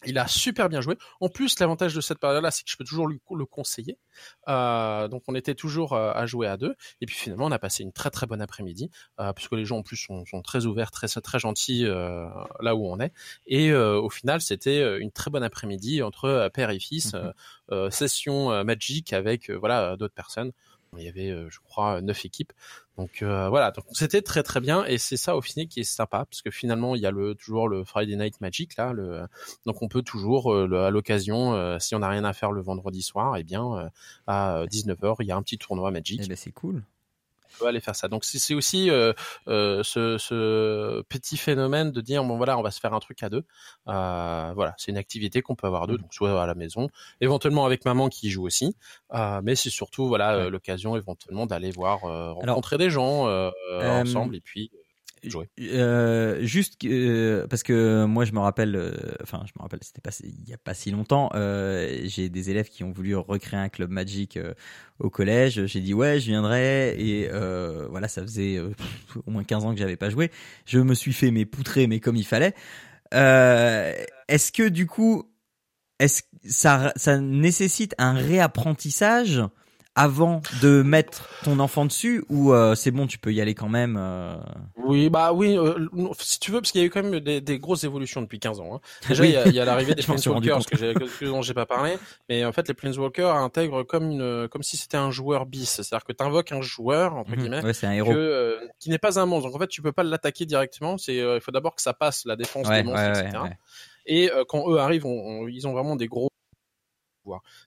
[0.06, 0.96] Il a super bien joué.
[1.20, 3.98] En plus, l'avantage de cette période-là, c'est que je peux toujours lui, le conseiller.
[4.48, 6.74] Euh, donc, on était toujours euh, à jouer à deux.
[7.00, 8.90] Et puis finalement, on a passé une très très bonne après-midi,
[9.20, 12.26] euh, puisque les gens en plus sont, sont très ouverts, très très gentils euh,
[12.60, 13.12] là où on est.
[13.46, 17.14] Et euh, au final, c'était une très bonne après-midi entre père et fils,
[17.70, 17.90] mm-hmm.
[17.90, 20.52] session Magic avec voilà d'autres personnes.
[20.98, 22.52] Il y avait, euh, je crois, neuf équipes.
[23.00, 24.84] Donc euh, voilà, donc c'était très très bien.
[24.84, 27.34] Et c'est ça au final qui est sympa parce que finalement il y a le
[27.34, 28.92] toujours le Friday Night Magic là,
[29.64, 33.00] donc on peut toujours euh, à l'occasion si on n'a rien à faire le vendredi
[33.00, 33.90] soir, et eh bien
[34.26, 36.20] à 19h il y a un petit tournoi Magic.
[36.22, 36.84] Eh ben c'est cool
[37.68, 38.08] aller faire ça.
[38.08, 39.12] Donc c'est aussi euh,
[39.48, 43.22] euh, ce, ce, petit phénomène de dire bon voilà on va se faire un truc
[43.22, 43.44] à deux.
[43.88, 46.02] Euh, voilà, c'est une activité qu'on peut avoir deux, mmh.
[46.02, 46.88] donc soit à la maison,
[47.20, 48.76] éventuellement avec maman qui joue aussi,
[49.42, 53.26] mais c'est surtout voilà l'occasion éventuellement d'aller voir rencontrer des gens
[53.80, 54.70] ensemble et puis
[55.60, 60.00] euh, juste euh, parce que moi je me rappelle, euh, enfin je me rappelle, c'était
[60.00, 61.30] pas il y a pas si longtemps.
[61.34, 64.38] Euh, j'ai des élèves qui ont voulu recréer un club Magic
[64.98, 65.66] au collège.
[65.66, 67.28] J'ai dit ouais, je viendrai et
[67.90, 70.30] voilà, ça faisait au moins 15 ans que j'avais pas joué.
[70.66, 72.54] Je me suis fait mes poutrés, mais comme il fallait.
[73.12, 75.30] est-ce que du coup,
[75.98, 79.42] est-ce ça ça nécessite un réapprentissage?
[80.00, 83.68] Avant de mettre ton enfant dessus ou euh, c'est bon tu peux y aller quand
[83.68, 84.38] même euh...
[84.78, 87.42] Oui bah oui euh, si tu veux parce qu'il y a eu quand même des,
[87.42, 88.76] des grosses évolutions depuis 15 ans.
[88.76, 88.80] Hein.
[89.08, 91.98] Déjà il y a, y a l'arrivée des Planeswalkers que, que dont j'ai pas parlé
[92.30, 96.06] mais en fait les Planeswalkers intègrent comme une comme si c'était un joueur bis c'est-à-dire
[96.06, 97.36] que tu invoques un joueur entre mhm.
[97.36, 98.10] guillemets ouais, c'est un héros.
[98.10, 101.16] Que, qui n'est pas un monstre donc en fait tu peux pas l'attaquer directement c'est
[101.16, 103.38] il faut d'abord que ça passe la défense des monstres etc.
[104.06, 106.29] Et quand eux arrivent on, ils ont vraiment des gros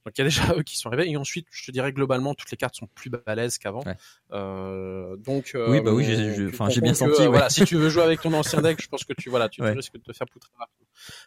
[0.06, 2.34] donc il y a déjà eux qui sont arrivés et ensuite je te dirais globalement
[2.34, 3.84] toutes les cartes sont plus balèzes qu'avant.
[4.32, 7.26] Euh, donc euh, oui bah oui j'ai enfin j'ai bien senti.
[7.28, 9.62] Voilà si tu veux jouer avec ton ancien deck je pense que tu voilà tu
[9.62, 10.52] risques de te faire poutrer.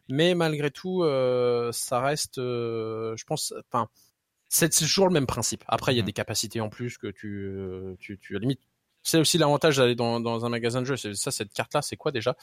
[0.09, 3.89] Mais malgré tout euh, ça reste euh, je pense enfin
[4.49, 5.65] c'est toujours le même principe.
[5.67, 6.07] Après, il y a mmh.
[6.07, 8.61] des capacités en plus que tu, euh, tu, tu limite
[9.07, 10.97] c'est aussi l'avantage d'aller dans, dans, un magasin de jeux.
[10.97, 12.37] C'est ça, cette carte-là, c'est quoi déjà?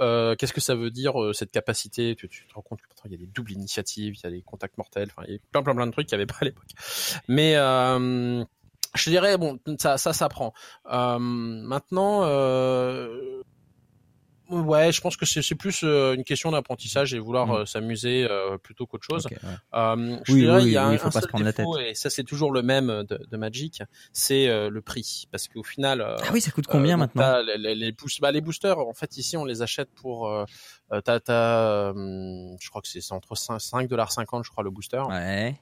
[0.00, 2.16] Euh, Qu'est-ce que ça veut dire euh, cette capacité?
[2.16, 4.42] Tu, tu, te rends compte qu'il y a des doubles initiatives, il y a des
[4.42, 6.38] contacts mortels, enfin, il y a plein plein plein de trucs qu'il n'y avait pas
[6.40, 6.70] à l'époque.
[7.28, 8.42] Mais euh,
[8.94, 10.54] je dirais bon, ça ça s'apprend.
[10.90, 12.22] Euh, maintenant,
[14.48, 17.50] Ouais, je pense que c'est plus euh, une question d'apprentissage et vouloir Mm.
[17.52, 19.26] euh, s'amuser euh, plutôt qu'autre chose.
[19.26, 19.38] Ouais.
[19.74, 21.28] Euh, je Oui, dirais, oui, il y a oui, un, faut un pas se seul
[21.30, 23.82] prendre la défaut, et ça c'est toujours le même de, de Magic,
[24.12, 27.42] c'est euh, le prix, parce qu'au final, euh, Ah oui, ça coûte combien euh, maintenant?
[27.42, 30.28] les, les, les, boost- bah, les boosters, en fait, ici, on les achète pour.
[30.28, 30.44] Euh,
[31.04, 35.02] t'as, t'as, euh, je crois que c'est entre 5 5,50$, je crois, le booster.
[35.08, 35.56] Ouais.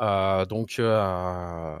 [0.00, 1.76] Euh, donc, euh,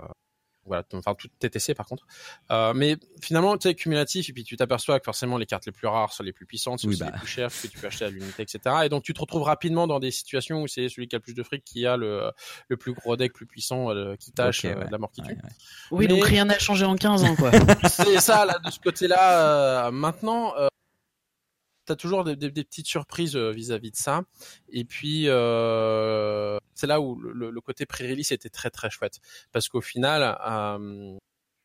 [0.68, 2.06] voilà, enfin, tout TTC par contre.
[2.52, 5.72] Euh, mais finalement, tu sais, cumulatif, et puis tu t'aperçois que forcément, les cartes les
[5.72, 7.06] plus rares sont les plus puissantes, c'est Oui, bah.
[7.12, 8.60] les plus chères, que tu peux acheter à l'unité, etc.
[8.84, 11.22] Et donc, tu te retrouves rapidement dans des situations où c'est celui qui a le
[11.22, 12.30] plus de fric qui a le,
[12.68, 14.86] le plus gros deck, plus puissant, euh, qui tâche Ok, euh, ouais.
[14.86, 15.32] de la mort qui tue.
[15.32, 15.50] Ouais, ouais.
[15.90, 17.50] Oui, Mais- donc rien n'a changé en 15 ans, quoi.
[17.88, 19.86] c'est ça là de ce côté-là.
[19.86, 20.54] euh, maintenant,
[21.88, 24.22] t'as toujours des, des- des petites surprises euh, vis-à-vis de ça.
[24.70, 29.18] Et puis euh, c'est là où le, côté pré-release était très très chouette
[29.52, 31.16] parce qu'au final, euh,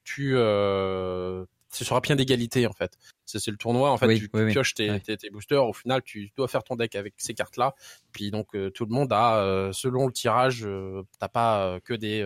[0.03, 2.97] tu euh, sur un pied d'égalité en fait.
[3.25, 4.05] C'est le tournoi en fait.
[4.07, 4.51] Oui, tu, oui, tu oui.
[4.51, 4.99] pioches tes, Ouais.
[4.99, 5.65] tes, tes boosters.
[5.65, 7.73] Au final, tu dois faire ton deck avec ces cartes-là.
[8.11, 11.93] Puis donc euh, tout le monde a, euh, selon le tirage, euh, t'as pas que
[11.93, 12.23] des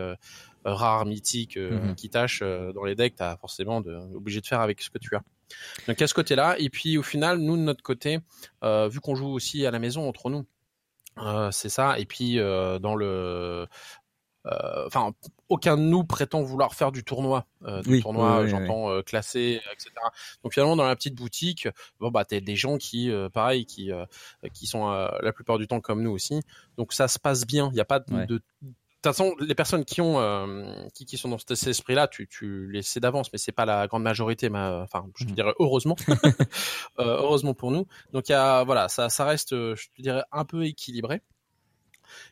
[0.66, 1.96] rares mythiques Mhm.
[1.96, 2.42] qui tâchent
[2.76, 3.16] dans les decks.
[3.16, 5.22] T'as forcément de, obligé de faire avec ce que tu as.
[5.88, 6.56] Donc à ce côté-là.
[6.60, 8.20] Et puis au final, nous de notre côté,
[8.64, 10.46] euh, vu qu'on joue aussi à la maison entre nous,
[11.20, 12.00] euh, c'est ça.
[12.00, 13.68] Et puis euh, dans le
[14.86, 15.14] enfin,
[15.50, 17.46] aucun de nous prétend vouloir faire du tournoi,
[17.84, 19.92] du Oui, tournoi, oui, j'entends classé, etc.
[20.42, 21.68] Donc finalement, dans la petite boutique,
[22.00, 23.92] bon bah t'as des gens qui, pareil, qui
[24.54, 26.40] qui sont la plupart du temps comme nous aussi.
[26.78, 27.68] Donc ça se passe bien.
[27.72, 28.26] Il n'y a pas de, Ouais.
[28.26, 28.72] de de
[29.08, 32.28] toute façon, les personnes qui ont, euh, qui, qui sont dans cet cet esprit-là, tu,
[32.28, 34.50] tu les sais d'avance, mais c'est pas la grande majorité.
[34.50, 35.36] Ma, enfin, je te Mhm.
[35.36, 35.96] dirais heureusement,
[37.00, 37.86] Euh, heureusement pour nous.
[38.14, 41.22] Donc, il y a, voilà, ça, ça reste, euh, je te dirais, un peu équilibré.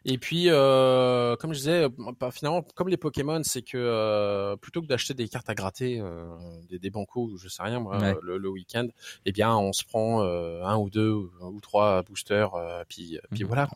[0.06, 1.88] Et puis, euh, comme je disais,
[2.20, 6.00] bah, finalement, comme les Pokémon, c'est que euh, plutôt que d'acheter des cartes à gratter,
[6.00, 6.26] euh,
[6.70, 8.18] des, des bancos ou je sais rien, moi, Ouais.
[8.22, 8.88] le, le week-end,
[9.26, 12.52] eh bien, on se prend un ou deux ou, trois boosters,
[12.88, 13.48] puis, puis Mhm.
[13.48, 13.68] voilà.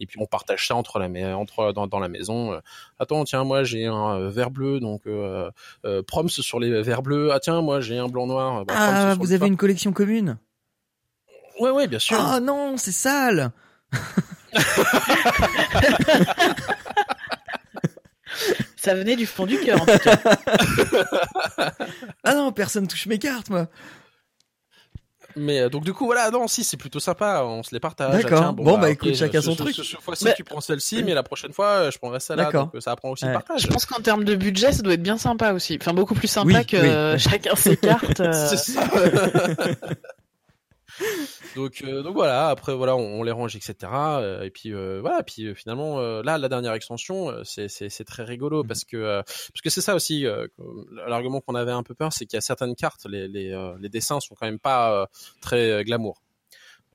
[0.00, 2.60] Et puis on partage ça entre la, entre dans, dans la maison.
[2.98, 5.02] Attends, tiens, moi j'ai un vert bleu, donc
[6.06, 7.30] proms sur les verts bleus.
[7.32, 8.64] Ah tiens, moi j'ai un blanc noir.
[8.64, 10.38] bah, Ah, vous avez une collection commune?
[11.60, 12.18] Ouais, ouais, bien sûr.
[12.20, 13.52] Ah non, c'est sale
[18.76, 20.16] Ça venait du fond du cœur, en tout cas.
[22.24, 23.66] Ah non, personne touche mes cartes, moi.
[25.38, 28.10] Mais euh, donc du coup voilà, non, si c'est plutôt sympa, on se les partage.
[28.14, 28.38] Ah, D'accord.
[28.38, 29.74] tiens, Bon, bah, ok, écoute, chacun son ce- truc.
[29.76, 32.44] Ce, ce fois-ci Mais- tu prends celle-ci, mais la prochaine fois euh, je prendrai celle-là.
[32.44, 32.66] D'accord.
[32.66, 33.32] Donc euh, ça apprend aussi Ouais.
[33.32, 33.60] le partage.
[33.62, 35.76] Je pense qu'en termes de budget, ça doit être bien sympa aussi.
[35.80, 37.18] Enfin, beaucoup plus sympa Oui, que oui.
[37.20, 38.20] chacun ses cartes.
[38.20, 38.80] euh, C'est ça.
[41.56, 42.48] Donc, euh, donc voilà.
[42.48, 43.74] Après voilà, on, on les range, etc.
[43.92, 45.22] Euh, et puis euh, voilà.
[45.22, 48.68] Puis euh, finalement, là, la dernière extension, c'est très rigolo Mhm.
[48.68, 50.24] parce que parce que c'est ça aussi.
[51.06, 53.88] L'argument qu'on avait un peu peur, c'est qu'il y a certaines cartes, les les les
[53.88, 55.08] dessins sont quand même pas
[55.40, 56.22] très glamour.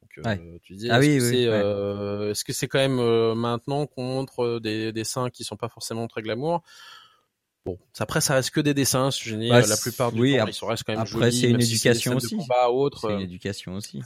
[0.01, 1.61] Donc, euh, tu dis, Ah est-ce oui, que oui, c'est ouais.
[1.63, 2.33] euh,
[2.69, 6.63] quand même euh, maintenant qu'on montre euh, des dessins qui sont pas forcément très glamour?
[7.65, 10.37] Bon, après ça reste que des dessins, je dis, Bah, euh, la plupart du oui,
[10.37, 12.35] temps ils sont restent quand même après, jolis, c'est une si des éducation aussi.
[13.01, 14.01] C'est une euh, éducation aussi.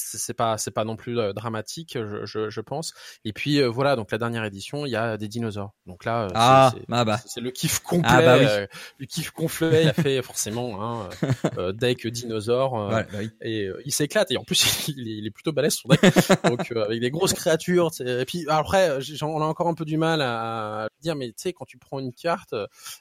[0.00, 2.92] C'est pas c'est pas non plus euh, dramatique je, je, je pense
[3.24, 6.24] et puis euh, voilà donc la dernière édition il y a des dinosaures donc là
[6.24, 7.20] euh, c'est- Ah, c'est ah bah.
[7.26, 8.46] c'est le kiff complet Ah bah oui.
[8.48, 8.66] euh,
[8.98, 13.30] le kiff complet il a fait forcément hein, euh, euh, deck dinosaure Ouais, bah oui.
[13.42, 16.00] et il s'éclate et en plus il est, il est plutôt balèze son deck
[16.44, 19.96] donc euh, avec des grosses créatures et puis après on a encore un peu du
[19.96, 22.54] mal à, à dire mais tu sais quand tu prends une carte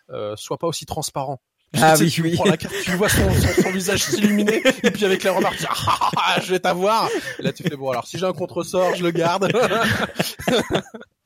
[0.10, 1.40] euh, sois pas aussi transparent
[1.76, 2.34] Ah oui, tu oui.
[2.34, 5.60] prends la carte, tu vois son, son, son visage s'illuminer, et puis avec la remarque,
[5.70, 7.10] ah, ah, ah, je vais t'avoir.
[7.40, 9.52] Et Là, tu fais bon, alors si j'ai un contre-sort, je le garde.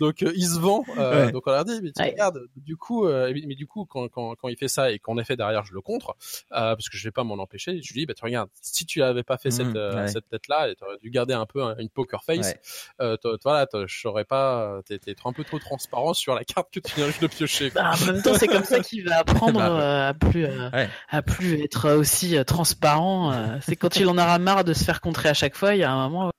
[0.00, 0.84] donc euh, il se vend.
[0.98, 1.32] Euh, Ouais.
[1.32, 2.10] Donc on leur dit, mais tu Ouais.
[2.10, 2.40] regardes.
[2.56, 5.36] Du coup, euh, mais du coup, quand, quand, quand il fait ça et qu'en effet
[5.36, 6.14] derrière je le contre,
[6.52, 8.86] euh, parce que je vais pas m'en empêcher, je lui dis, bah tu regardes, si
[8.86, 10.08] tu avais pas fait Mhm, cette euh, ouais.
[10.08, 12.60] cette tête là, et t'aurais dû garder un peu un- une poker face, Ouais.
[13.00, 16.34] euh, toi, toi, là, toi, je saurais pas, t'es t'es un peu trop transparent sur
[16.34, 17.70] la carte que tu viens juste de piocher.
[17.70, 20.70] bah, en même temps, c'est comme ça qu'il va apprendre Bah, euh, à plus euh,
[20.70, 20.88] Ouais.
[21.10, 23.32] à plus être aussi euh, transparent.
[23.32, 23.58] euh.
[23.62, 25.84] c'est quand il en aura marre de se faire contrer à chaque fois, il y
[25.84, 26.30] a un moment,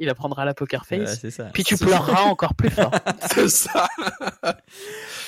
[0.00, 1.20] il apprendra la poker Ouais, face.
[1.20, 1.44] c'est ça.
[1.52, 2.90] Puis tu pleureras encore plus fort.
[3.32, 3.86] C'est ça.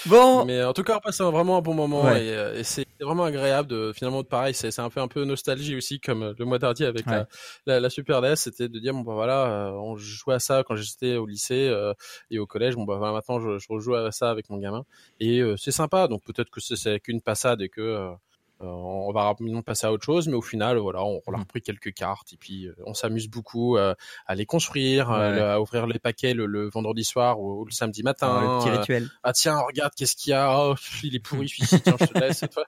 [0.07, 2.27] Bon, Mais en tout cas, on passe vraiment un bon moment Ouais.
[2.27, 5.25] et, euh, et c'est vraiment agréable de finalement pareil, c'est c'est un peu un peu
[5.25, 7.13] nostalgie aussi comme euh, le mois dernier avec Ouais.
[7.17, 7.27] la,
[7.67, 10.65] la, la Super NES, c'était de dire bon bah voilà, euh, on jouait à ça
[10.67, 11.93] quand j'étais au lycée euh,
[12.31, 14.85] et au collège, bon bah voilà, maintenant je, je rejoue à ça avec mon gamin
[15.21, 16.09] et euh, c'est sympa.
[16.09, 18.15] Donc peut-être que c'est- qu'une passade et que euh, euh,
[18.63, 21.41] on va rapidement passer à autre chose, mais au final, voilà, on, on a Mm.
[21.41, 23.95] repris quelques cartes et puis euh, on s'amuse beaucoup euh,
[24.27, 25.41] à les construire, euh, Ouais.
[25.41, 28.41] à ouvrir les paquets le, le vendredi soir ou, ou le samedi matin.
[28.41, 29.09] Le petit euh, rituel.
[29.23, 32.19] ah tiens, regarde, qu'est-ce qu'il y a Oh, il est pourri celui-ci, tiens, je te
[32.19, 32.39] laisse.
[32.39, 32.65] cette fois.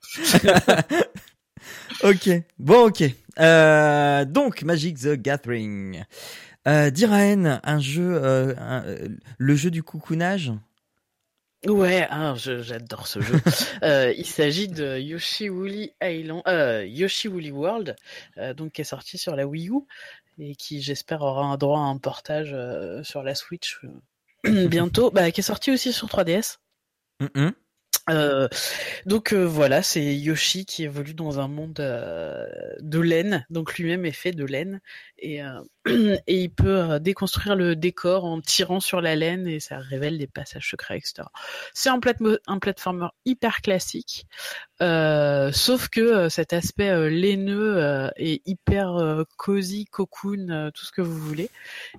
[2.04, 2.30] ok.
[2.58, 3.02] Bon, ok.
[3.38, 6.04] Euh, donc, Magic the Gathering.
[6.66, 10.52] Euh, Diraen, un jeu, euh, un- euh, le jeu du coucounage?
[11.66, 13.34] Ouais, ah, je- j'adore ce jeu.
[13.82, 17.96] Euh, il s'agit de Yoshi Woolly Island, euh, Yoshi Woolly World,
[18.38, 19.80] euh, donc qui est sorti sur la Wii U
[20.38, 23.80] et qui j'espère aura un droit à un portage euh, sur la Switch
[24.46, 26.58] euh, bientôt, bah, qui est sorti aussi sur 3DS.
[27.20, 27.52] Mhm.
[28.10, 28.48] Euh,
[29.06, 32.46] donc euh, voilà, c'est Yoshi qui évolue dans un monde euh,
[32.80, 34.80] de laine, donc lui-même est fait de laine.
[35.18, 35.60] Et, euh,
[36.26, 40.18] et il peut euh, déconstruire le décor en tirant sur la laine et ça révèle
[40.18, 41.28] des passages secrets, etc.
[41.72, 44.26] C'est un, plate- un platformer hyper classique,
[44.82, 51.50] euh, sauf que cet aspect laineux est hyper cosy, cocoon, tout ce que vous voulez,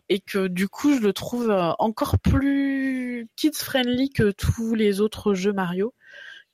[0.10, 2.95] et que du coup je le trouve encore plus
[3.36, 5.94] kids friendly que tous les autres jeux Mario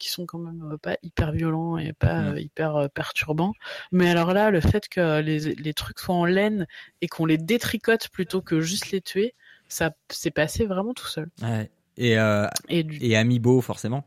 [0.02, 3.54] qui sont quand même euh, pas hyper violents et pas euh, hyper euh, perturbants.
[3.92, 6.66] Mais alors là, le fait que les, les trucs soient en laine
[7.02, 9.36] et qu'on les détricote plutôt que juste les tuer,
[9.68, 11.30] ça s'est passé vraiment tout seul.
[11.44, 11.70] Ouais.
[11.98, 12.98] Et, euh, Et, du...
[13.06, 14.04] et Amiibo, forcément.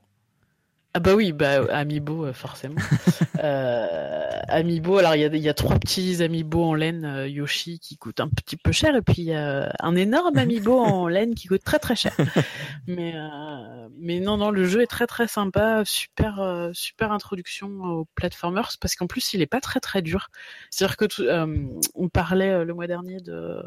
[0.96, 2.76] Ah bah oui, bah Amiibo euh, forcément.
[3.42, 7.26] euh, Amiibo, alors il y a, il y a trois petits Amiibo en laine euh,
[7.26, 10.78] Yoshi qui coûtent un petit peu cher et puis il y a un énorme Amiibo
[10.78, 12.12] en laine qui coûte très très cher.
[12.86, 17.66] Mais euh, mais non non, le jeu est très très sympa, super euh, super introduction
[17.82, 20.28] aux platformers parce qu'en plus il est pas très très dur.
[20.70, 21.56] C'est-à-dire que tout- euh,
[21.96, 23.60] on parlait le mois dernier de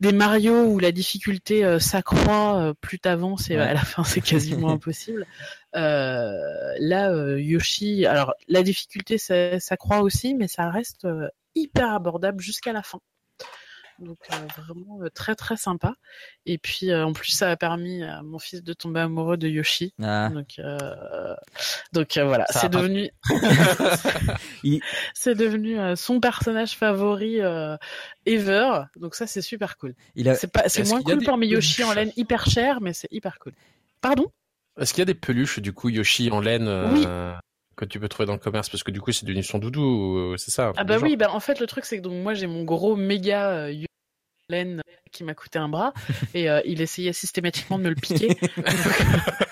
[0.00, 3.62] des Mario où la difficulté s'accroît plus t'avances et Ouais.
[3.62, 5.26] à la fin c'est quasiment impossible.
[5.74, 11.28] Euh, là, euh, Yoshi, alors la difficulté ça, ça croît aussi, mais ça reste euh,
[11.54, 13.00] hyper abordable jusqu'à la fin.
[13.98, 15.94] Donc euh, vraiment euh, très très sympa.
[16.44, 19.48] Et puis euh, en plus ça a permis à mon fils de tomber amoureux de
[19.48, 19.94] Yoshi.
[20.02, 20.28] Ah.
[20.28, 20.60] Donc
[21.92, 23.10] donc voilà, c'est devenu
[24.64, 24.82] Il-
[25.14, 27.38] c'est devenu son personnage favori
[28.26, 28.82] ever.
[28.96, 29.94] Donc ça c'est super cool.
[30.26, 32.80] A, C'est pas c'est Est-ce moins cool des pour mes Yoshi en laine hyper cher,
[32.82, 33.54] mais c'est hyper cool.
[34.02, 34.26] Pardon?
[34.80, 37.06] Est-ce qu'il y a des peluches du coup Yoshi en laine euh, Oui.
[37.76, 38.68] que tu peux trouver dans le commerce?
[38.68, 41.30] Parce que du coup c'est devenu son doudou, euh, c'est ça Ah bah oui, bah
[41.30, 43.86] en fait le truc c'est que donc moi j'ai mon gros méga euh, Yoshi
[44.48, 44.80] laine
[45.12, 45.92] qui m'a coûté un bras
[46.34, 48.28] et euh, il essayait systématiquement de me le piquer.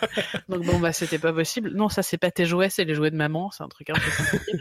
[0.49, 1.71] donc bon bah c'était pas possible.
[1.75, 3.95] Non ça c'est pas tes jouets, c'est les jouets de maman, c'est un truc un
[3.95, 4.53] peu compliqué.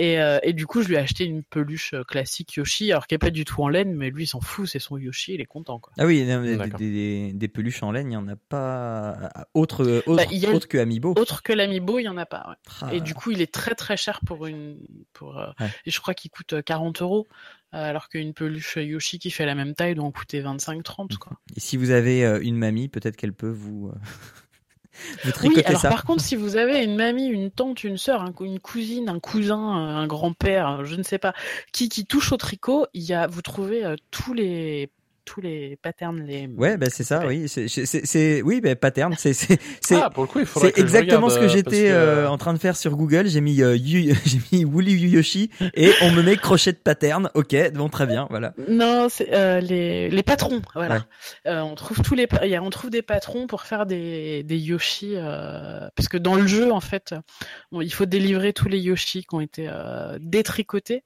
[0.00, 3.06] Et, euh, et du coup je lui ai acheté une peluche euh, classique Yoshi, alors
[3.08, 5.34] qui est pas du tout en laine, mais lui il s'en fout, c'est son Yoshi,
[5.34, 5.92] il est content quoi.
[5.98, 6.78] Ah oui, non, des, D'accord.
[6.78, 10.68] des- des peluches en laine, il n'y en a pas autre, autre, Bah, a- autre
[10.68, 11.14] que Amiibo.
[11.16, 12.46] Autre que l'amiibo, il y en a pas.
[12.48, 12.54] ouais.
[12.82, 14.78] Ah, Et du coup, il est très très cher pour une.
[15.12, 15.66] Pour, euh, Ouais.
[15.86, 17.26] Et je crois qu'il coûte euh, 40 euros,
[17.72, 21.16] alors qu'une peluche Yoshi qui fait la même taille doit en coûter 25-30.
[21.18, 21.32] Quoi.
[21.56, 23.90] Et si vous avez une mamie, peut-être qu'elle peut vous,
[25.24, 25.88] vous Oui, alors ça.
[25.88, 29.20] par contre, si vous avez une mamie, une tante, une sœur, un une cousine, un
[29.20, 31.32] cousin, euh, un grand-père, euh, je ne sais pas,
[31.72, 34.90] qui, qui touche au tricot, il y a, vous trouvez euh, tous les
[35.28, 36.46] tous les patterns, les.
[36.56, 37.46] Ouais, bah c'est ça, oui.
[37.48, 39.14] C'est, oui, bah, pattern.
[39.18, 41.38] C'est, c'est, c'est, Ah pour le coup il faudrait c'est que je exactement regarde, ce
[41.38, 43.26] que euh, j'étais que, euh, en train de faire sur Google.
[43.28, 47.30] J'ai mis, euh, Yu- j'ai mis Woolly Yoshi et on me met crochet de pattern.
[47.34, 48.54] Ok, bon, très bien, voilà.
[48.68, 50.94] Non, c'est euh, les, les patrons, voilà.
[50.96, 51.00] Ouais.
[51.52, 54.58] Euh, on trouve tous les, y a- on trouve des patrons pour faire des, des
[54.58, 57.14] Yoshi, euh, parce que dans le jeu, en fait,
[57.72, 61.04] bon, il faut délivrer tous les Yoshi qui ont été euh, détricotés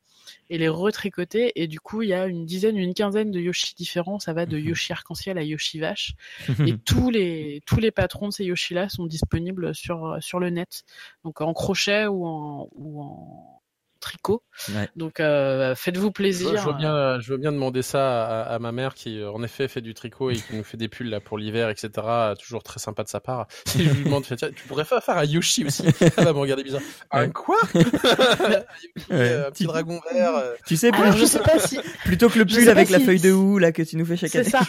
[0.50, 3.74] et les retricoter, et du coup, il y a une dizaine, une quinzaine de Yoshi
[3.74, 4.18] différents.
[4.18, 4.68] Ça va de Mhm.
[4.68, 6.14] Yoshi arc-en-ciel à Yoshi vache,
[6.74, 10.50] et tous les tous les patrons de ces Yoshi là sont disponibles sur sur le
[10.50, 10.84] net,
[11.24, 13.61] donc en crochet ou en ou en
[14.02, 14.42] tricot.
[14.74, 14.88] Ouais.
[14.96, 16.56] Donc euh, faites-vous Je, plaisir.
[16.60, 19.42] je veux bien, je veux bien demander ça à, à ma mère qui, euh, en
[19.42, 21.90] effet, fait du tricot et qui nous fait des pulls là pour l'hiver, etc.
[22.38, 23.46] Toujours très sympa de sa part.
[23.66, 25.84] Si je lui demande, tiens, tu pourrais faire un Yoshi aussi.
[26.00, 26.82] Elle va me regarder bizarre.
[27.10, 30.32] Un quoi Un euh, un petit dragon vert.
[30.66, 33.30] Tu sais, Alors je sais pas si plutôt que le pull avec la feuille de
[33.32, 34.50] houx là que tu nous fais chaque c'est année.
[34.50, 34.60] ça.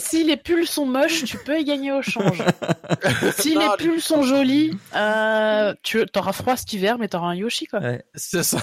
[0.00, 2.42] si les pulls sont moches, tu peux y gagner au change.
[3.38, 7.28] si Non, les les- pulls sont jolis, euh, tu auras froid cet hiver, mais t'auras
[7.28, 7.80] un Yoshi quoi.
[7.80, 8.04] Ouais.
[8.14, 8.58] C'est ça.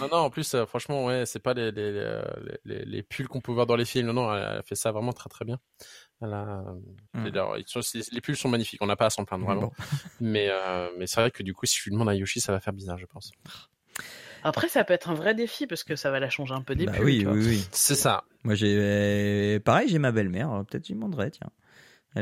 [0.00, 2.20] Non, non, en plus, euh, franchement, ouais, c'est pas les, les, les,
[2.64, 4.06] les, les pulls qu'on peut voir dans les films.
[4.06, 5.58] Non, non, elle a fait ça vraiment très très bien.
[6.22, 6.62] Elle a,
[7.14, 7.26] Mm.
[7.26, 9.62] alors, ils sont- c'est- les pulls sont magnifiques, on n'a pas à s'en plaindre vraiment.
[9.62, 9.72] Bon.
[10.20, 12.52] Mais, euh, mais c'est vrai que du coup, si je lui demande à Yoshi, ça
[12.52, 13.30] va faire bizarre, je pense.
[14.44, 16.76] Après, ça peut être un vrai défi parce que ça va la changer un peu
[16.76, 17.04] des Bah pulls.
[17.04, 17.64] oui, oui, oui.
[17.72, 18.24] C'est ça.
[18.44, 20.64] Moi, j'ai, pareil, j'ai ma belle-mère.
[20.68, 21.50] Peut-être j'y demanderai, tiens.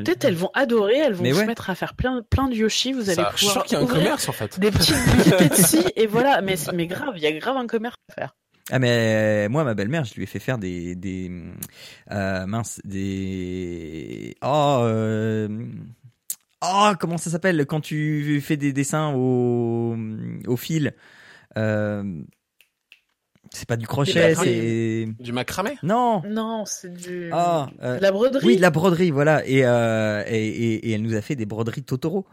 [0.04, 1.46] Peut-être elles vont adorer, elles vont Mais se ouais.
[1.46, 2.92] mettre à faire plein plein de Yoshi.
[2.92, 4.58] Vous allez Ça, je suis pouvoir sûr qu'il y a un ouvrir commerce en fait.
[4.60, 4.96] des petites
[5.40, 6.40] Etsy et voilà.
[6.42, 8.36] Mais mais grave, il y a grave un commerce à faire.
[8.70, 11.30] Ah mais euh, moi ma belle-mère je lui ai fait faire des des
[12.10, 15.48] euh, mince des oh euh,
[16.64, 19.96] oh, comment ça s'appelle quand tu fais des dessins au,
[20.48, 20.94] au fil
[21.56, 22.02] euh,
[23.56, 25.78] C'est pas du crochet, c'est du macramé.
[25.82, 26.20] Non.
[26.28, 27.30] Non, c'est du.
[27.32, 28.44] Ah, euh, de la broderie.
[28.46, 29.46] Oui, de la broderie, voilà.
[29.46, 32.26] Et, euh, et, et, et elle nous a fait des broderies Totoro.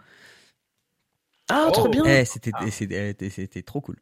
[1.50, 1.90] Ah, trop Oh.
[1.90, 2.04] bien.
[2.06, 2.66] Eh, c'était, Ah.
[2.70, 3.96] c'était, c'était trop cool.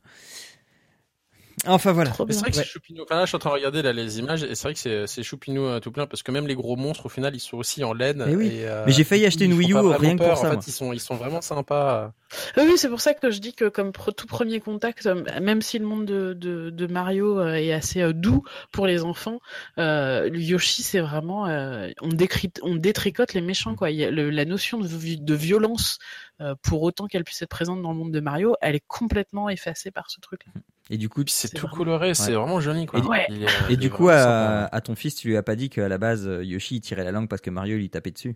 [1.67, 2.11] Enfin voilà.
[2.13, 2.51] C'est vrai que Ouais.
[2.51, 3.03] c'est choupinou.
[3.03, 5.05] Enfin, là, je suis en train de regarder là, les images et c'est vrai que
[5.05, 7.57] c'est, choupinou euh, tout plein parce que même les gros monstres, au final, ils sont
[7.57, 8.23] aussi en laine.
[8.25, 8.47] Mais oui.
[8.47, 10.67] et, euh, Mais j'ai failli acheter une Wii U rien que pour ça, En fait,
[10.67, 12.13] ils sont, ils sont vraiment sympas.
[12.57, 15.61] Oui, oui, c'est pour ça que je dis que comme tout premier contact, euh, même
[15.61, 19.39] si le monde de, de, de Mario est assez euh, doux pour les enfants,
[19.77, 23.91] euh, Yoshi, c'est vraiment euh, on, décrit, on détricote les méchants quoi.
[23.91, 25.99] Il y a le- la notion de, de violence,
[26.39, 29.49] euh, pour autant qu'elle puisse être présente dans le monde de Mario, elle est complètement
[29.49, 30.53] effacée par ce truc-là.
[30.89, 32.99] Et du coup, c'est tout vraiment- coloré, c'est vraiment joli quoi.
[32.99, 33.25] Et du- Ouais.
[33.29, 35.69] Il est- et il du est coup, à, ton fils, tu lui as pas dit
[35.69, 38.35] qu'à la base, euh, Yoshi il tirait la langue parce que Mario lui tapait dessus?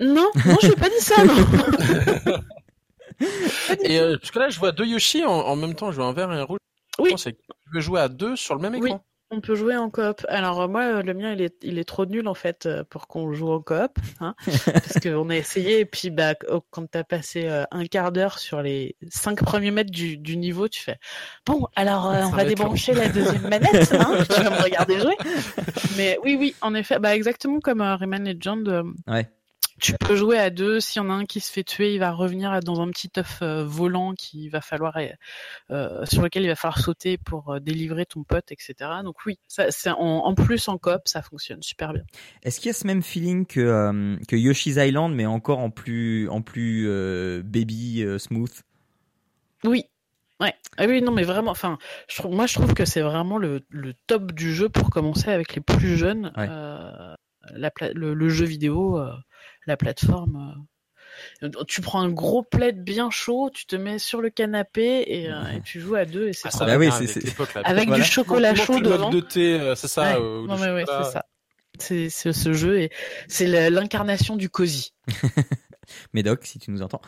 [0.00, 1.24] Non, non, je n'ai pas dit ça.
[1.24, 2.38] Non.
[3.84, 6.06] Et euh, parce que là, je vois deux Yoshi en, en même temps, je vois
[6.06, 6.58] un vert et un rouge.
[6.98, 7.06] Oui.
[7.06, 7.36] Je pense que tu
[7.72, 8.92] veux jouer à deux sur le même Oui.
[9.30, 10.24] On peut jouer en coop.
[10.28, 12.84] Alors euh, moi, euh, le mien, il est, il est trop nul en fait euh,
[12.88, 14.34] pour qu'on joue en coop, hein,
[14.66, 18.62] parce qu'on a essayé et puis bah oh, quand t'as passé un quart d'heure sur
[18.62, 20.98] les cinq premiers mètres du, du niveau, tu fais
[21.46, 25.16] bon alors euh, on va débrancher la deuxième manette, hein, tu vas me regarder jouer.
[25.96, 28.68] Mais oui, oui, en effet, bah exactement comme euh, Rayman Legend.
[28.68, 29.28] euh, Ouais.
[29.80, 30.78] Tu peux jouer à deux.
[30.80, 33.10] S'il y en a un qui se fait tuer, il va revenir dans un petit
[33.18, 34.96] œuf euh, volant qui va falloir
[35.70, 38.74] euh, sur lequel il va falloir sauter pour euh, délivrer ton pote, etc.
[39.02, 42.04] Donc oui, ça, c'est en, en plus en coop, ça fonctionne super bien.
[42.44, 45.70] Est-ce qu'il y a ce même feeling que, euh, que Yoshi's Island, mais encore en
[45.70, 48.52] plus, en plus euh, baby euh, smooth?
[49.64, 49.84] Oui.
[50.40, 50.54] Ouais.
[50.76, 53.62] Ah oui, non, mais vraiment, enfin, je trouve, moi, je trouve que c'est vraiment le,
[53.70, 56.32] le top du jeu pour commencer avec les plus jeunes.
[56.36, 56.48] Ouais.
[56.50, 57.14] Euh,
[57.52, 59.12] la pla- le, le jeu vidéo, euh,
[59.66, 60.66] la plateforme.
[61.42, 61.48] euh.
[61.68, 65.44] Tu prends un gros plaid bien chaud, tu te mets sur le canapé et, euh,
[65.56, 67.16] et tu joues à deux et c'est Ah, ça Bah oui, avec.
[67.64, 68.02] Avec Voilà.
[68.04, 69.10] du chocolat chaud devant.
[69.10, 70.02] de thé, euh, c'est ça.
[70.18, 70.22] Ouais.
[70.24, 71.24] euh, non mais ouais, c'est ça.
[71.78, 72.90] C'est c'est ce jeu et
[73.28, 74.92] c'est l'incarnation du cosy.
[76.14, 77.00] Médoc, si tu nous entends.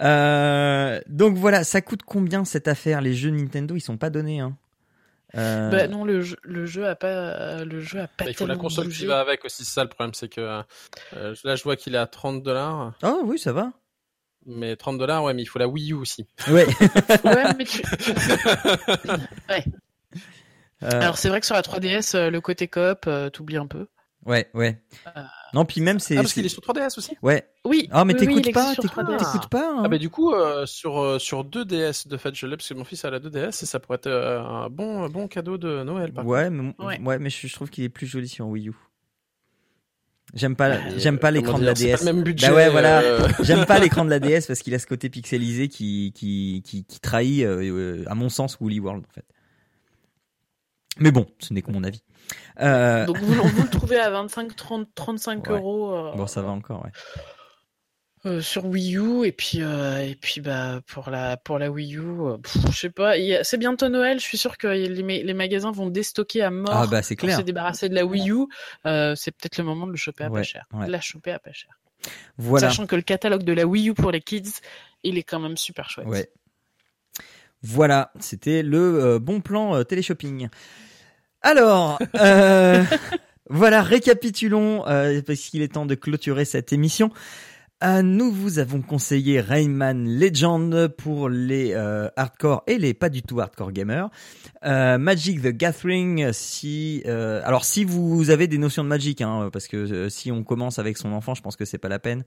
[0.00, 3.00] Euh, donc voilà, ça coûte combien cette affaire?
[3.00, 4.40] Les jeux Nintendo, ils sont pas donnés.
[4.40, 4.56] Hein.
[5.36, 8.36] Euh, Bah non, le jeu, le jeu a pas, le jeu a pas Bah, il
[8.36, 9.00] faut la console bougé.
[9.00, 11.94] qui va avec aussi, c'est ça le problème, c'est que euh, là je vois qu'il
[11.94, 13.72] est à 30 dollars, Oh oui, ça va.
[14.46, 16.26] mais 30 dollars, ouais, mais il faut la Wii U aussi.
[16.48, 16.66] Ouais.
[17.24, 17.82] Ouais, mais tu...
[20.82, 23.66] Euh, Alors c'est vrai que sur la 3DS, euh, le côté coop, euh, t'oublies un
[23.66, 23.86] peu.
[24.26, 24.80] Ouais, ouais.
[25.16, 25.20] Euh,
[25.52, 26.16] Non, puis même c'est.
[26.16, 27.16] Ah, parce qu'il est sur 3DS aussi?
[27.22, 27.46] Ouais.
[27.64, 27.88] Oui.
[27.92, 29.18] Ah, mais oui, t'écoutes il pas, t'écoutes 3DS.
[29.18, 29.70] t'écoutes pas.
[29.72, 29.82] hein.
[29.84, 32.68] Ah bah du coup euh, sur euh, sur 2 DS de fait je l'ai parce
[32.68, 35.28] que mon fils a la 2 DS et ça pourrait être euh, un bon bon
[35.28, 37.00] cadeau de Noël par ouais, mais, Ouais.
[37.00, 38.72] ouais, mais je, je trouve qu'il est plus joli sur Wii U.
[40.32, 42.04] J'aime pas, j'aime pas l'écran de la c'est pas DS.
[42.06, 42.48] le même budget.
[42.48, 43.00] Bah ouais, voilà.
[43.02, 46.62] euh, J'aime pas l'écran de la DS parce qu'il a ce côté pixelisé qui qui
[46.64, 49.24] qui, qui trahit, à mon sens, Woolly World en fait.
[50.98, 52.02] Mais bon, ce n'est que mon avis.
[52.60, 55.52] Euh, Donc vous, vous le trouvez à 25, 30, 35 Ouais.
[55.54, 56.84] euros euh, bon, ça va encore.
[56.84, 56.90] Ouais.
[58.26, 62.02] euh, sur Wii U et puis et puis bah pour la pour la Wii U,
[62.70, 63.14] je sais pas.
[63.42, 64.18] C'est bientôt Noël.
[64.18, 66.72] Je suis sûr que les, ma- les magasins vont déstocker à mort.
[66.74, 67.36] Ah bah c'est pour clair.
[67.38, 68.46] se débarrasser de la Wii U,
[68.84, 70.64] c'est peut-être le moment de le choper à Ouais, pas cher.
[70.72, 70.86] ouais.
[70.86, 71.72] De la choper à pas cher.
[72.38, 72.68] Voilà.
[72.68, 74.52] Sachant que le catalogue de la Wii U pour les kids,
[75.02, 76.06] il est quand même super chouette.
[76.06, 76.30] Ouais.
[77.66, 80.48] Voilà, c'était le euh, bon plan euh, téléshopping.
[81.40, 82.84] Alors, euh,
[83.50, 84.82] voilà, récapitulons,
[85.26, 87.10] parce qu'il est temps de clôturer cette émission.
[88.02, 93.40] Nous vous avons conseillé Rayman Legend pour les euh, hardcore et les pas du tout
[93.40, 94.08] hardcore gamers.
[94.64, 99.50] Euh, Magic the Gathering, si euh, alors si vous avez des notions de Magic, hein,
[99.52, 102.24] parce que si on commence avec son enfant, je pense que c'est pas la peine.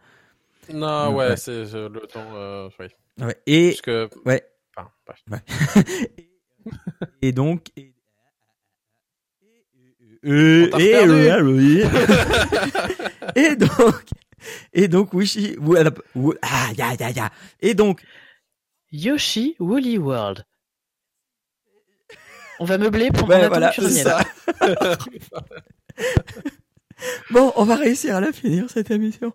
[0.71, 1.29] Non, Ouais.
[1.29, 2.85] ouais, c'est le temps oui.
[3.25, 3.35] Ouais.
[3.47, 4.43] Et Parce que ouais,
[4.77, 5.23] enfin, bref.
[7.21, 7.67] Et donc.
[7.75, 7.93] Et,
[10.23, 11.85] et, et, euh,
[13.35, 14.03] et donc.
[14.73, 15.57] Et donc, Wishi.
[16.41, 17.29] Ah, ya, ya, ya.
[17.61, 18.01] Et donc.
[18.91, 20.45] Yoshi Woolly World.
[22.59, 24.19] On va meubler pour Ouais, mon voilà, ça.
[27.29, 29.33] Bon, on va réussir à la finir cette émission.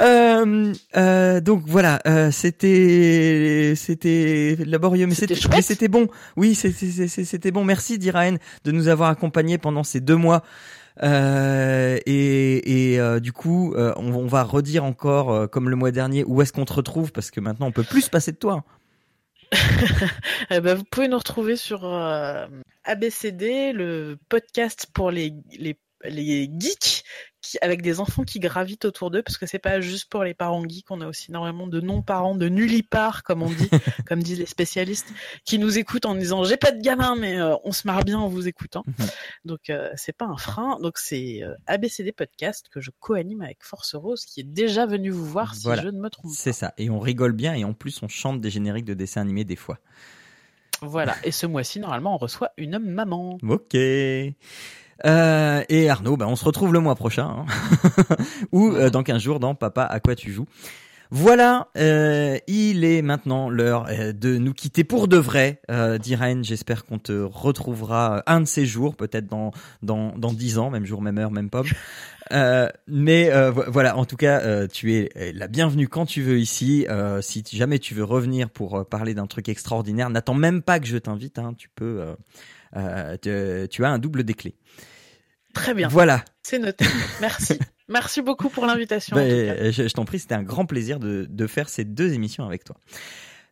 [0.00, 6.08] Euh, euh, donc voilà, euh, c'était c'était laborieux, mais C'était c'était bon.
[6.36, 7.64] Oui, c'était bon.
[7.64, 10.42] Merci Diraen de nous avoir accompagnés pendant ces deux mois.
[11.02, 15.90] Euh, et et euh, du coup, euh, on, on va redire encore, comme le mois
[15.90, 18.36] dernier, où est-ce qu'on te retrouve parce que maintenant on peut plus se passer de
[18.38, 18.64] toi.
[20.50, 21.84] Eh ben, vous pouvez nous retrouver sur
[22.84, 27.04] ABCD, le podcast pour les, les, les geeks,
[27.42, 30.34] qui, avec des enfants qui gravitent autour d'eux, parce que c'est pas juste pour les
[30.34, 33.70] parents geeks, on a aussi énormément de non-parents, de nullipares, comme on dit,
[34.06, 35.08] comme disent les spécialistes,
[35.44, 38.18] qui nous écoutent en disant j'ai pas de gamin, mais euh, on se marre bien
[38.18, 38.84] en vous écoutant.
[38.86, 39.06] Mhm.
[39.46, 40.78] Donc euh, c'est pas un frein.
[40.80, 45.10] Donc c'est euh, ABCD Podcast que je co-anime avec Force Rose, qui est déjà venu
[45.10, 45.82] vous voir si Voilà.
[45.82, 46.74] je ne me trompe C'est ça.
[46.76, 49.56] Et on rigole bien et en plus on chante des génériques de dessins animés des
[49.56, 49.76] fois.
[49.76, 50.86] pas.
[50.86, 51.14] Voilà.
[51.24, 53.38] Et ce mois-ci, normalement, on reçoit une maman.
[53.42, 53.76] Ok.
[55.06, 57.46] Euh, et Arnaud, bah, on se retrouve le mois prochain, hein.
[58.52, 60.46] ou euh, dans 15 jours dans Papa à quoi tu joues.
[61.12, 65.60] Voilà, euh, il est maintenant l'heure euh, de nous quitter pour de vrai.
[65.68, 69.50] Euh, Diraine, j'espère qu'on te retrouvera un de ces jours, peut-être dans
[69.82, 71.66] dans dans dix ans, même jour, même heure, même pomme.
[72.32, 76.06] Euh, mais euh, vo- voilà, en tout cas, euh, tu es euh, la bienvenue quand
[76.06, 76.86] tu veux ici.
[76.88, 80.78] Euh, si jamais tu veux revenir pour euh, parler d'un truc extraordinaire, n'attends même pas
[80.78, 81.40] que je t'invite.
[81.40, 82.04] Hein, tu peux,
[82.76, 84.56] euh, te- tu as un double des clés.
[85.54, 85.88] Très bien.
[85.88, 86.24] Voilà.
[86.42, 86.84] C'est noté.
[87.20, 87.58] Merci.
[87.88, 89.16] Merci beaucoup pour l'invitation.
[89.16, 92.12] en Ben, je, je t'en prie, c'était un grand plaisir de, de faire ces deux
[92.12, 92.76] émissions avec toi.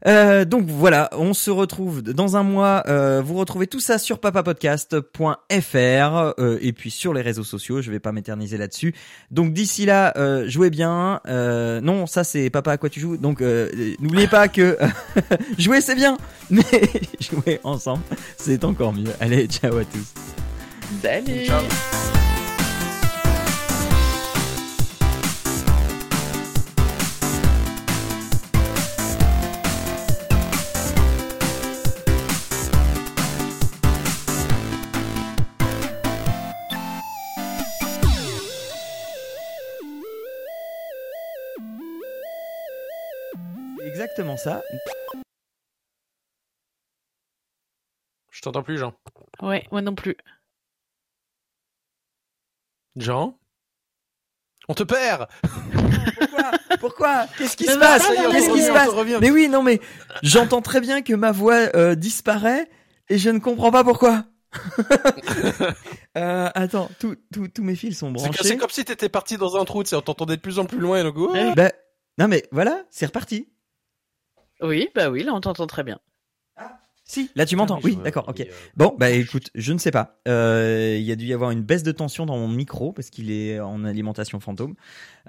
[0.07, 2.85] Euh, donc voilà, on se retrouve dans un mois.
[2.87, 7.83] Euh, vous retrouvez tout ça sur papapodcast.fr euh, et puis sur les réseaux sociaux.
[7.83, 8.95] Je vais pas m'éterniser là-dessus.
[9.31, 11.21] Donc d'ici là, euh, jouez bien.
[11.27, 13.17] Euh, non, ça c'est papa à quoi tu joues?
[13.17, 14.79] Donc euh, n'oubliez pas que
[15.59, 16.17] jouer c'est bien,
[16.51, 16.63] mais
[17.21, 18.03] jouer ensemble
[18.37, 19.11] c'est encore mieux.
[19.21, 20.15] Allez, ciao à tous.
[21.03, 21.45] Salut.
[21.47, 21.63] Ciao.
[44.39, 44.63] Ça.
[48.31, 48.95] Je t'entends plus, Jean.
[49.43, 50.17] Ouais, moi non plus.
[52.97, 53.39] Jean?
[54.69, 55.29] On te perd
[56.19, 56.51] Pourquoi?
[56.81, 57.27] Pourquoi?
[57.39, 58.07] Qu'est-ce qui se passe?
[58.07, 59.21] Qu'est-ce qui se passe?
[59.21, 59.81] Mais oui, non, mais
[60.23, 62.69] j'entends très bien que ma voix euh, disparaît
[63.09, 64.25] et je ne comprends pas pourquoi.
[66.17, 67.17] euh, attends, tous
[67.63, 68.57] mes fils sont que- C'est branchés.
[68.57, 70.79] comme si t'étais parti dans un trou, tu sais, on t'entendait de plus en plus
[70.79, 71.29] loin, et le coup.
[71.33, 71.55] Ouais.
[71.55, 71.71] Bah,
[72.19, 73.49] non mais voilà, c'est reparti.
[74.61, 75.99] Oui, bah oui, là on t'entend très bien.
[77.05, 77.81] Si, là tu m'entends.
[77.83, 78.47] Oui, d'accord, ok.
[78.77, 80.21] Bon, bah écoute, je ne sais pas.
[80.29, 83.09] Euh, Il y a dû y avoir une baisse de tension dans mon micro parce
[83.09, 84.75] qu'il est en alimentation fantôme.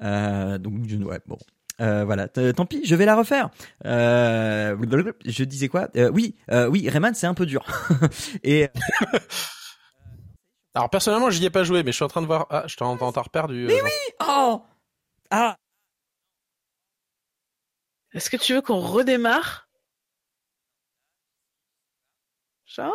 [0.01, 1.37] Euh, donc, je, ouais, bon.
[1.79, 3.49] Euh, voilà, tant pis, je vais la refaire.
[3.85, 4.75] Euh,
[5.25, 5.87] je disais quoi?
[5.95, 7.65] Euh, Oui, euh, oui, Rayman, c'est un peu dur.
[8.43, 8.67] Et
[10.75, 12.47] Alors personnellement, j'y ai pas joué, mais je suis en train de voir.
[12.49, 13.65] Ah, je t'entends t'as reperdu.
[13.67, 13.89] Mais oui
[14.27, 14.61] oh
[15.31, 15.55] ah
[18.13, 19.69] Est-ce que tu veux qu'on redémarre?
[22.65, 22.91] Jean?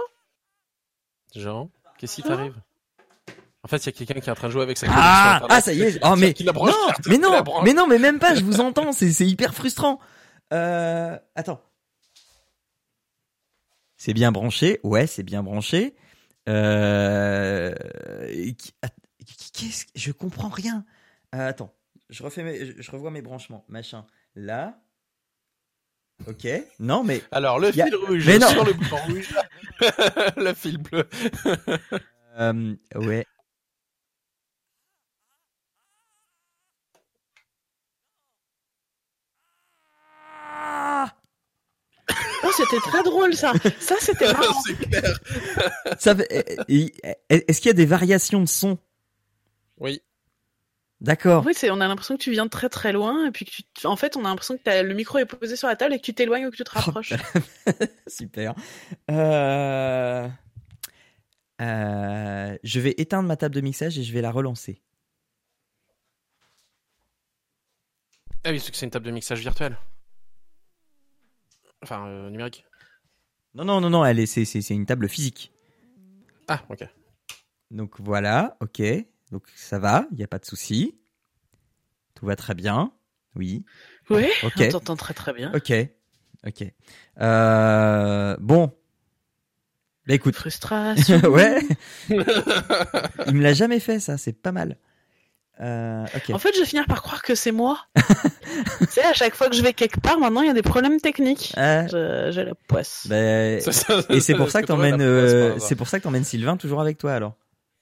[1.35, 2.55] Jean, qu'est-ce qui t'arrive?
[3.65, 5.41] En fait, il y a quelqu'un qui est en train de jouer avec sa ah
[5.41, 5.99] connexion ah ça y est.
[6.03, 8.35] Oh mais Qui la branche, non, mais non, mais non, mais même pas.
[8.35, 8.93] Je vous entends.
[8.93, 10.01] C'est hyper frustrant.
[10.53, 11.63] Euh, attends.
[13.97, 14.81] C'est bien branché.
[14.83, 15.97] Ouais, c'est bien branché.
[16.47, 17.75] Euh,
[19.55, 20.85] qu'est-ce que je comprends rien.
[21.35, 21.75] Euh, attends,
[22.11, 24.07] je refais mes, je revois mes branchements, machin.
[24.35, 24.79] Là.
[26.27, 26.47] Ok.
[26.79, 28.49] Non mais Alors, le a- fil rouge Mais non.
[28.49, 29.35] sur le bouton rouge,
[30.37, 31.09] le fil bleu.
[32.39, 33.27] euh, ouais.
[40.27, 41.13] Ah
[42.47, 43.53] Oh, c'était très drôle ça.
[43.81, 44.61] Ça, c'était marrant.
[46.29, 48.79] Eh, eh, Est-ce qu'il y a des variations de son?
[49.79, 50.03] Oui.
[51.05, 51.45] D'accord.
[51.45, 53.51] Oui, c'est, on a l'impression que tu viens de très très loin et puis que
[53.75, 55.93] tu, en fait, on a l'impression que t'as- le micro est posé sur la table
[55.93, 57.13] et que tu t'éloignes ou que tu te Oh, rapproches.
[58.09, 58.55] Super.
[59.11, 60.27] Euh...
[61.61, 64.81] euh, Je vais éteindre ma table de mixage et je vais la relancer.
[68.45, 69.77] Ah oui, c'est que c'est une table de mixage virtuelle.
[71.83, 72.65] Enfin, euh, numérique.
[73.55, 75.53] Non, non, non, non, elle est, c'est, c'est, c'est une table physique.
[76.49, 76.87] Ah, ok.
[77.71, 78.83] Donc voilà, ok.
[79.35, 80.97] Donc ça va, il n'y a pas de souci.
[82.15, 82.93] Tout va très bien.
[83.35, 83.65] Oui.
[84.11, 84.53] Oui, Ok.
[84.61, 85.51] on t'entend très très bien.
[85.53, 85.73] Ok.
[86.47, 86.65] Ok.
[87.21, 88.37] Euh...
[88.39, 88.73] Bon.
[90.07, 90.37] Bah écoute.
[90.37, 91.19] Frustration.
[91.33, 91.61] ouais.
[92.09, 94.77] Il me l'a jamais fait ça, c'est pas mal.
[95.61, 96.31] Euh, ok.
[96.33, 97.81] En fait, je vais finir par croire que c'est moi.
[97.97, 100.63] tu sais, à chaque fois que je vais quelque part, maintenant, il y a des
[100.63, 101.55] problèmes techniques.
[101.59, 103.09] Euh, Je- J'ai la poisse.
[103.09, 106.23] bah, Ça, ça, Et c'est pour ça que t'emmènes, euh, c'est pour ça que t'emmènes
[106.25, 107.35] Sylvain toujours avec toi alors.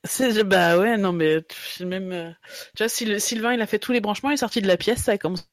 [0.05, 1.45] C'est, bah ouais, non, mais
[1.81, 2.31] même, euh,
[2.77, 4.67] tu vois, si le- Sylvain, il a fait tous les branchements, il est sorti de
[4.67, 5.49] la pièce, ça commence.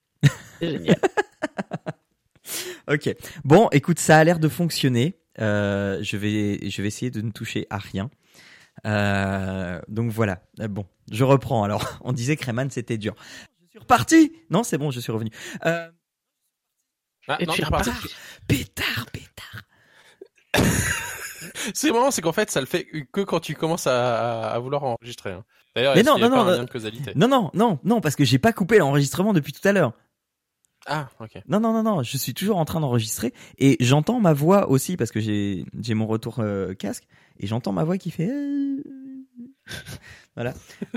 [0.59, 0.97] C'est génial.
[2.87, 3.15] Ok.
[3.43, 5.19] Bon, écoute, ça a l'air de fonctionner.
[5.39, 8.09] Euh, je vais, je vais essayer de ne toucher à rien.
[8.87, 10.41] Euh, donc voilà.
[10.57, 11.63] Bon, je reprends.
[11.63, 13.13] Alors, on disait que Rayman c'était dur.
[13.65, 14.33] Je suis reparti.
[14.49, 15.29] Non, c'est bon, je suis revenu.
[15.67, 15.91] Euh,
[17.27, 17.83] Ah, Et non, tu repars.
[17.83, 18.07] pétard,
[18.47, 19.05] pétard.
[21.73, 24.83] C'est marrant, c'est qu'en fait, ça le fait que quand tu commences à, à vouloir
[24.83, 25.31] enregistrer.
[25.31, 25.43] hein.
[25.75, 27.11] D'ailleurs, non, qu'il y a non, non, causalité?
[27.15, 29.93] Non, non, non, non, parce que j'ai pas coupé l'enregistrement depuis tout à l'heure.
[30.87, 31.41] Ah, ok.
[31.47, 34.97] Non, non, non, non, je suis toujours en train d'enregistrer et j'entends ma voix aussi
[34.97, 37.03] parce que j'ai j'ai mon retour euh, casque
[37.39, 38.29] et j'entends ma voix qui fait.
[38.29, 38.81] euh,
[40.35, 40.53] voilà.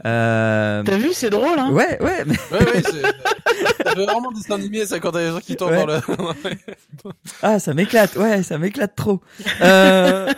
[0.07, 0.83] Euh...
[0.85, 2.37] T'as vu, c'est drôle, hein Ouais, ouais, mais...
[2.53, 3.95] Ouais, ouais, c'est.
[3.95, 5.85] Vraiment dessin animé, ça, quand t'as des gens qui tournent Ouais.
[5.87, 5.91] dans
[7.11, 7.13] le.
[7.43, 9.21] ah, ça m'éclate, ouais, ça m'éclate trop.
[9.61, 10.33] Euh...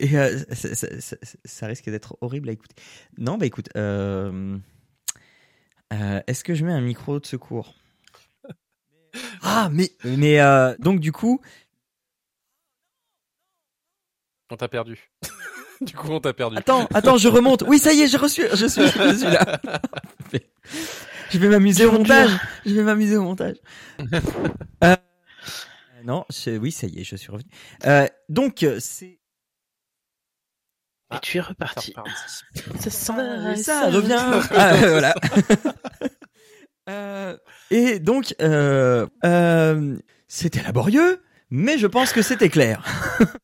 [0.00, 2.74] Et euh, ça, ça- ça- ça risque d'être horrible à écouter.
[3.18, 4.56] Non, bah écoute, euh...
[5.92, 7.74] euh, est-ce que je mets un micro de secours?
[9.42, 11.40] Ah, mais mais euh, donc du coup,
[14.50, 15.10] On t'a perdu.
[15.80, 16.56] du coup, on t'a perdu.
[16.58, 17.62] Attends, attends, je remonte.
[17.66, 19.60] Oui, ça y est, j'ai reçu, je suis, je suis là.
[21.30, 22.30] Je vais m'amuser au montage.
[22.66, 23.56] Je vais m'amuser au montage.
[24.84, 24.96] Euh,
[26.04, 27.48] non, je- oui, ça y est, je suis revenu.
[27.86, 28.78] Euh, donc, euh,
[31.14, 31.94] Et tu es reparti.
[32.80, 34.40] Ça, ça, Ah, ça revient.
[34.54, 35.14] Ah, voilà.
[36.90, 37.36] Euh,
[37.70, 39.96] et donc, euh, euh,
[40.26, 42.82] c'était laborieux, mais je pense que c'était clair.